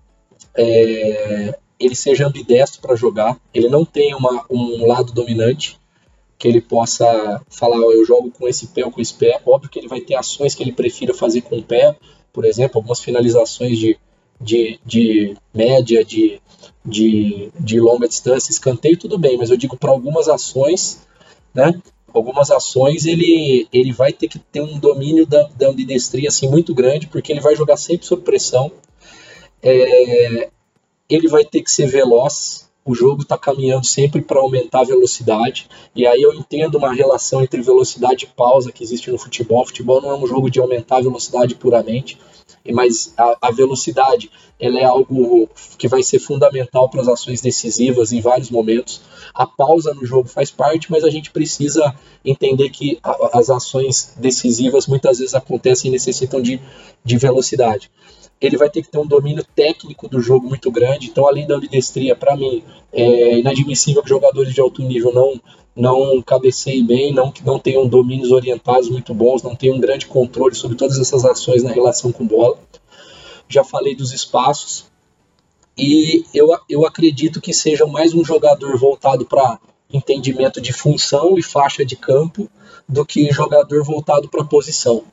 [0.55, 3.39] é, ele seja ambidestro para jogar.
[3.53, 5.79] Ele não tenha uma, um lado dominante
[6.37, 9.39] que ele possa falar, oh, eu jogo com esse pé ou com esse pé.
[9.45, 11.95] Óbvio que ele vai ter ações que ele prefira fazer com o pé,
[12.33, 13.99] por exemplo, algumas finalizações de
[14.41, 16.41] de, de média, de,
[16.85, 20.99] de, de longa distância, escanteio, tudo bem, mas eu digo para algumas ações,
[21.53, 21.79] né?
[22.13, 26.73] Algumas ações ele, ele vai ter que ter um domínio da, da ambidestria assim, muito
[26.73, 28.69] grande, porque ele vai jogar sempre sob pressão.
[29.63, 30.49] É,
[31.07, 35.69] ele vai ter que ser veloz, o jogo está caminhando sempre para aumentar a velocidade,
[35.95, 39.61] e aí eu entendo uma relação entre velocidade e pausa que existe no futebol.
[39.61, 42.17] O futebol não é um jogo de aumentar a velocidade puramente,
[42.69, 48.11] mas a, a, velocidade ela é algo que vai ser fundamental para as ações decisivas
[48.11, 49.01] em vários momentos.
[49.33, 54.13] A pausa no jogo faz parte, mas a gente precisa entender que a, as ações
[54.17, 56.61] decisivas muitas vezes acontecem e necessitam de,
[57.03, 57.89] de velocidade.
[58.39, 61.55] Ele vai ter que ter um domínio técnico do jogo muito grande, então além da
[61.55, 65.39] ambidestria, para mim, é inadmissível que jogadores de alto nível não
[65.75, 70.05] não cabeceiem bem, não que não tenham domínios orientados muito bons, não tenham um grande
[70.05, 72.57] controle sobre todas essas ações na relação com bola.
[73.47, 74.85] Já falei dos espaços
[75.77, 79.59] e eu, eu acredito que seja mais um jogador voltado para
[79.91, 82.49] entendimento de função e faixa de campo
[82.87, 85.03] do que jogador voltado para posição.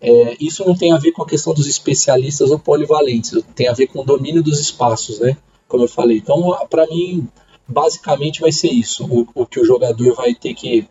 [0.00, 3.72] É, isso não tem a ver com a questão dos especialistas ou polivalentes, tem a
[3.72, 5.36] ver com o domínio dos espaços, né?
[5.66, 6.18] Como eu falei.
[6.18, 7.26] Então, para mim,
[7.66, 10.86] basicamente vai ser isso, o, o que o jogador vai ter que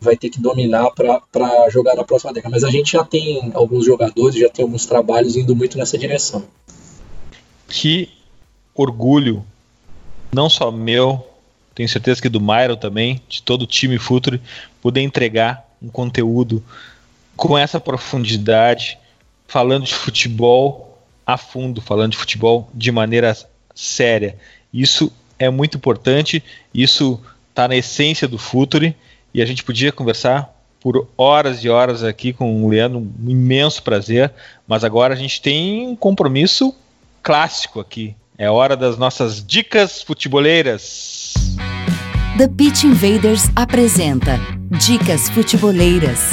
[0.00, 2.52] vai ter que dominar para jogar na próxima década.
[2.52, 6.44] Mas a gente já tem alguns jogadores, já tem alguns trabalhos indo muito nessa direção.
[7.68, 8.08] Que
[8.74, 9.44] orgulho,
[10.32, 11.24] não só meu,
[11.72, 14.40] tenho certeza que do Myron também, de todo o time Future,
[14.80, 16.62] poder entregar um conteúdo
[17.36, 18.98] com essa profundidade,
[19.46, 23.36] falando de futebol a fundo, falando de futebol de maneira
[23.74, 24.36] séria.
[24.72, 25.12] Isso
[25.44, 27.20] é muito importante, isso
[27.50, 28.96] está na essência do Futuri
[29.34, 33.82] e a gente podia conversar por horas e horas aqui com o Leandro, um imenso
[33.82, 34.32] prazer,
[34.66, 36.74] mas agora a gente tem um compromisso
[37.22, 38.16] clássico aqui.
[38.36, 41.34] É hora das nossas dicas futeboleiras.
[42.36, 44.40] The Pitch Invaders apresenta
[44.70, 46.30] Dicas Futeboleiras.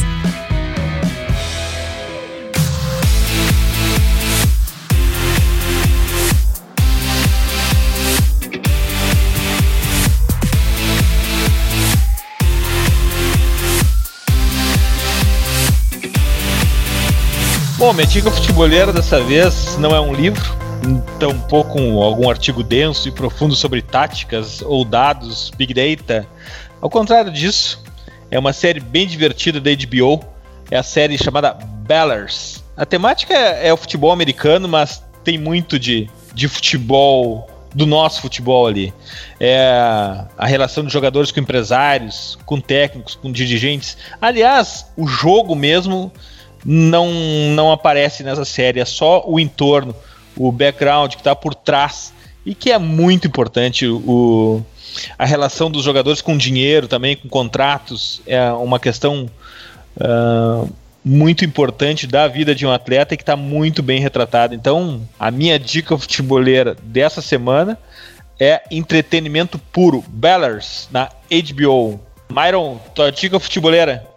[17.80, 20.44] Bom, minha dica futebolera dessa vez não é um livro,
[21.18, 26.28] tampouco um, algum artigo denso e profundo sobre táticas ou dados, big data.
[26.82, 27.82] Ao contrário disso,
[28.30, 30.22] é uma série bem divertida da HBO.
[30.70, 32.62] É a série chamada Ballers.
[32.76, 38.20] A temática é, é o futebol americano, mas tem muito de, de futebol do nosso
[38.20, 38.94] futebol ali.
[39.40, 39.72] É
[40.38, 43.96] a relação de jogadores com empresários, com técnicos, com dirigentes.
[44.20, 46.12] Aliás, o jogo mesmo
[46.66, 47.10] não,
[47.54, 49.96] não aparece nessa série, é só o entorno,
[50.36, 52.14] o background que está por trás
[52.46, 54.64] e que é muito importante o,
[55.18, 59.30] a relação dos jogadores com dinheiro também, com contratos, é uma questão
[59.98, 60.70] uh,
[61.04, 64.54] muito importante da vida de um atleta e que está muito bem retratada.
[64.56, 67.78] Então, a minha dica futeboleira dessa semana
[68.40, 72.00] é entretenimento puro, Bellers, na HBO.
[72.30, 74.09] Myron, tua dica futeboleira?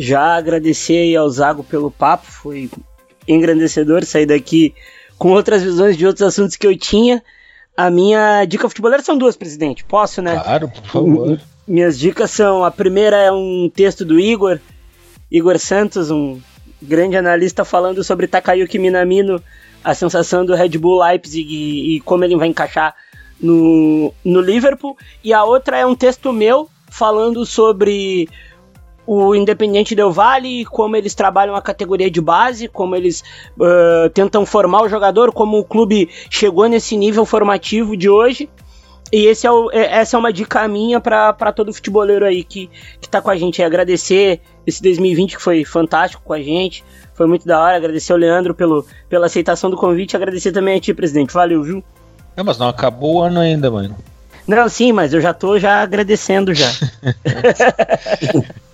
[0.00, 2.70] Já agradecer ao Zago pelo papo, foi
[3.26, 4.72] engrandecedor sair daqui
[5.18, 7.20] com outras visões de outros assuntos que eu tinha.
[7.76, 9.84] A minha dica futeboleira são duas, presidente.
[9.84, 10.38] Posso, né?
[10.38, 11.40] Claro, por favor.
[11.66, 14.60] Minhas dicas são: a primeira é um texto do Igor,
[15.28, 16.40] Igor Santos, um
[16.80, 19.42] grande analista, falando sobre Takayuki Minamino,
[19.82, 22.94] a sensação do Red Bull Leipzig e, e como ele vai encaixar
[23.40, 24.96] no, no Liverpool.
[25.24, 28.28] E a outra é um texto meu falando sobre
[29.10, 33.24] o Independente Del Vale, como eles trabalham a categoria de base, como eles
[33.58, 38.50] uh, tentam formar o jogador, como o clube chegou nesse nível formativo de hoje.
[39.10, 42.68] E esse é o, é, essa é uma dica minha para todo futeboleiro aí que,
[43.00, 43.62] que tá com a gente.
[43.62, 46.84] É agradecer esse 2020 que foi fantástico com a gente.
[47.14, 47.78] Foi muito da hora.
[47.78, 50.16] Agradecer ao Leandro pelo, pela aceitação do convite.
[50.16, 51.32] Agradecer também a ti, presidente.
[51.32, 51.82] Valeu, viu?
[52.36, 53.96] Não, mas não acabou o ano ainda, mano.
[54.46, 56.70] Não, sim, mas eu já tô já agradecendo já.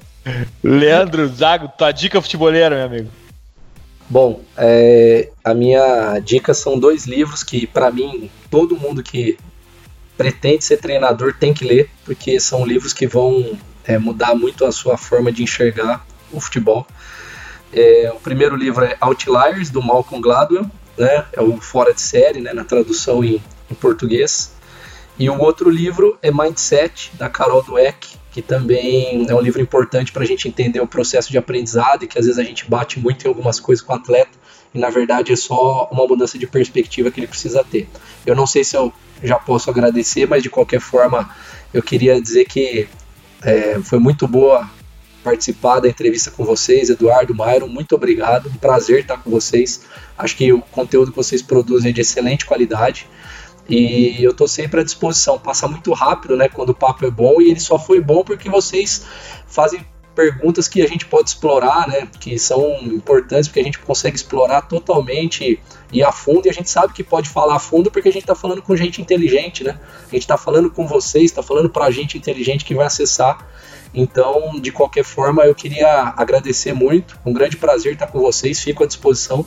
[0.63, 3.11] Leandro, Zago, tua dica futeboleira, meu amigo.
[4.09, 9.39] Bom, é, a minha dica são dois livros que, para mim, todo mundo que
[10.17, 14.73] pretende ser treinador tem que ler, porque são livros que vão é, mudar muito a
[14.73, 16.87] sua forma de enxergar o futebol.
[17.73, 22.41] É, o primeiro livro é Outliers, do Malcolm Gladwell, né, é o Fora de Série,
[22.41, 24.53] né, na tradução em, em português.
[25.19, 30.11] E o outro livro é Mindset, da Carol Dweck, que também é um livro importante
[30.11, 32.99] para a gente entender o processo de aprendizado e que às vezes a gente bate
[32.99, 34.33] muito em algumas coisas com o atleta
[34.75, 37.89] e na verdade é só uma mudança de perspectiva que ele precisa ter.
[38.27, 41.31] Eu não sei se eu já posso agradecer, mas de qualquer forma
[41.73, 42.89] eu queria dizer que
[43.41, 44.69] é, foi muito boa
[45.23, 49.83] participar da entrevista com vocês, Eduardo, Myron, muito obrigado, um prazer estar com vocês.
[50.19, 53.07] Acho que o conteúdo que vocês produzem é de excelente qualidade
[53.69, 55.39] e eu estou sempre à disposição.
[55.39, 58.49] Passa muito rápido, né, quando o papo é bom e ele só foi bom porque
[58.49, 59.05] vocês
[59.47, 59.85] fazem
[60.15, 64.63] perguntas que a gente pode explorar, né, que são importantes porque a gente consegue explorar
[64.63, 65.61] totalmente
[65.93, 68.23] e a fundo, e a gente sabe que pode falar a fundo porque a gente
[68.23, 69.79] está falando com gente inteligente, né?
[70.01, 73.47] A gente está falando com vocês, está falando para gente inteligente que vai acessar.
[73.95, 78.83] Então, de qualquer forma, eu queria agradecer muito, um grande prazer estar com vocês, fico
[78.83, 79.47] à disposição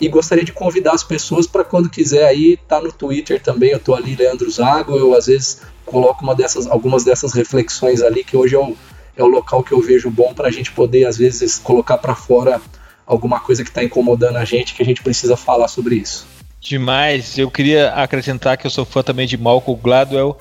[0.00, 3.80] e gostaria de convidar as pessoas para quando quiser aí, tá no Twitter também, eu
[3.80, 8.36] tô ali, Leandro Zago, eu às vezes coloco uma dessas, algumas dessas reflexões ali, que
[8.36, 8.76] hoje é o,
[9.16, 12.14] é o local que eu vejo bom para a gente poder, às vezes, colocar para
[12.14, 12.60] fora
[13.04, 16.26] alguma coisa que está incomodando a gente, que a gente precisa falar sobre isso.
[16.60, 17.38] Demais.
[17.38, 20.36] Eu queria acrescentar que eu sou fã também de Malcolm Gladwell.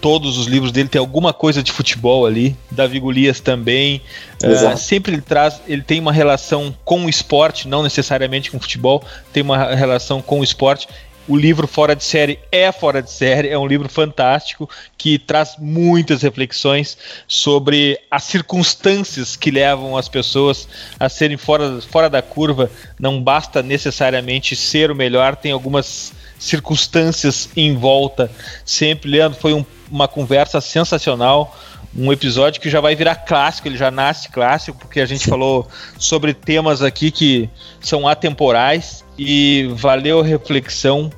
[0.00, 2.56] Todos os livros dele tem alguma coisa de futebol ali.
[2.70, 4.02] Davi Golias também.
[4.42, 8.60] Uh, sempre ele traz, ele tem uma relação com o esporte, não necessariamente com o
[8.60, 10.88] futebol, tem uma relação com o esporte.
[11.28, 14.68] O livro Fora de Série é Fora de Série, é um livro fantástico
[14.98, 16.98] que traz muitas reflexões
[17.28, 20.66] sobre as circunstâncias que levam as pessoas
[20.98, 22.68] a serem fora, fora da curva.
[22.98, 28.28] Não basta necessariamente ser o melhor, tem algumas circunstâncias em volta.
[28.64, 31.56] Sempre, Leandro, foi um, uma conversa sensacional
[31.96, 35.66] um episódio que já vai virar clássico, ele já nasce clássico, porque a gente falou
[35.98, 41.10] sobre temas aqui que são atemporais e valeu a reflexão.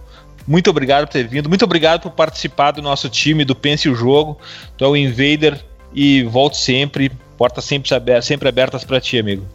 [0.47, 1.49] Muito obrigado por ter vindo.
[1.49, 4.39] Muito obrigado por participar do nosso time do Pense o Jogo.
[4.77, 5.63] Tu é o Invader
[5.95, 7.13] e volte sempre.
[7.37, 9.47] Portas sempre, abertas, sempre abertas para ti, amigo.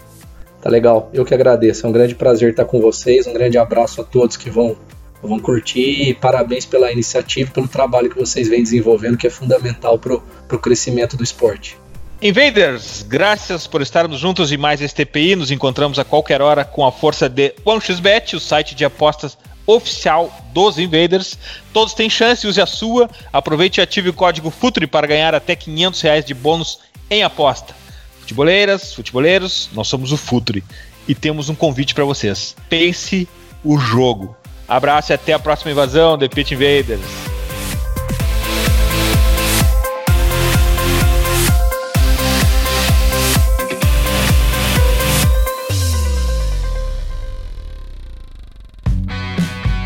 [0.62, 1.10] Tá legal.
[1.14, 1.86] Eu que agradeço.
[1.86, 3.26] É um grande prazer estar com vocês.
[3.28, 4.78] Um grande abraço a todos que vão,
[5.22, 6.10] vão curtir.
[6.10, 10.60] E parabéns pela iniciativa, pelo trabalho que vocês vêm desenvolvendo, que é fundamental para o
[10.60, 11.78] crescimento do esporte.
[12.22, 15.36] Invaders, graças por estarmos juntos em mais este TPI.
[15.36, 19.38] Nos encontramos a qualquer hora com a força de OneXBet, o site de apostas
[19.68, 21.38] oficial dos Invaders.
[21.74, 23.10] Todos têm chance, use a sua.
[23.32, 27.76] Aproveite e ative o código FUTURI para ganhar até 500 reais de bônus em aposta.
[28.22, 30.64] Futeboleiras, futeboleiros, nós somos o Futuri
[31.08, 32.56] e temos um convite para vocês.
[32.70, 33.28] Pense
[33.64, 34.36] o jogo.
[34.68, 37.28] Abraço e até a próxima invasão, The Pit Invaders.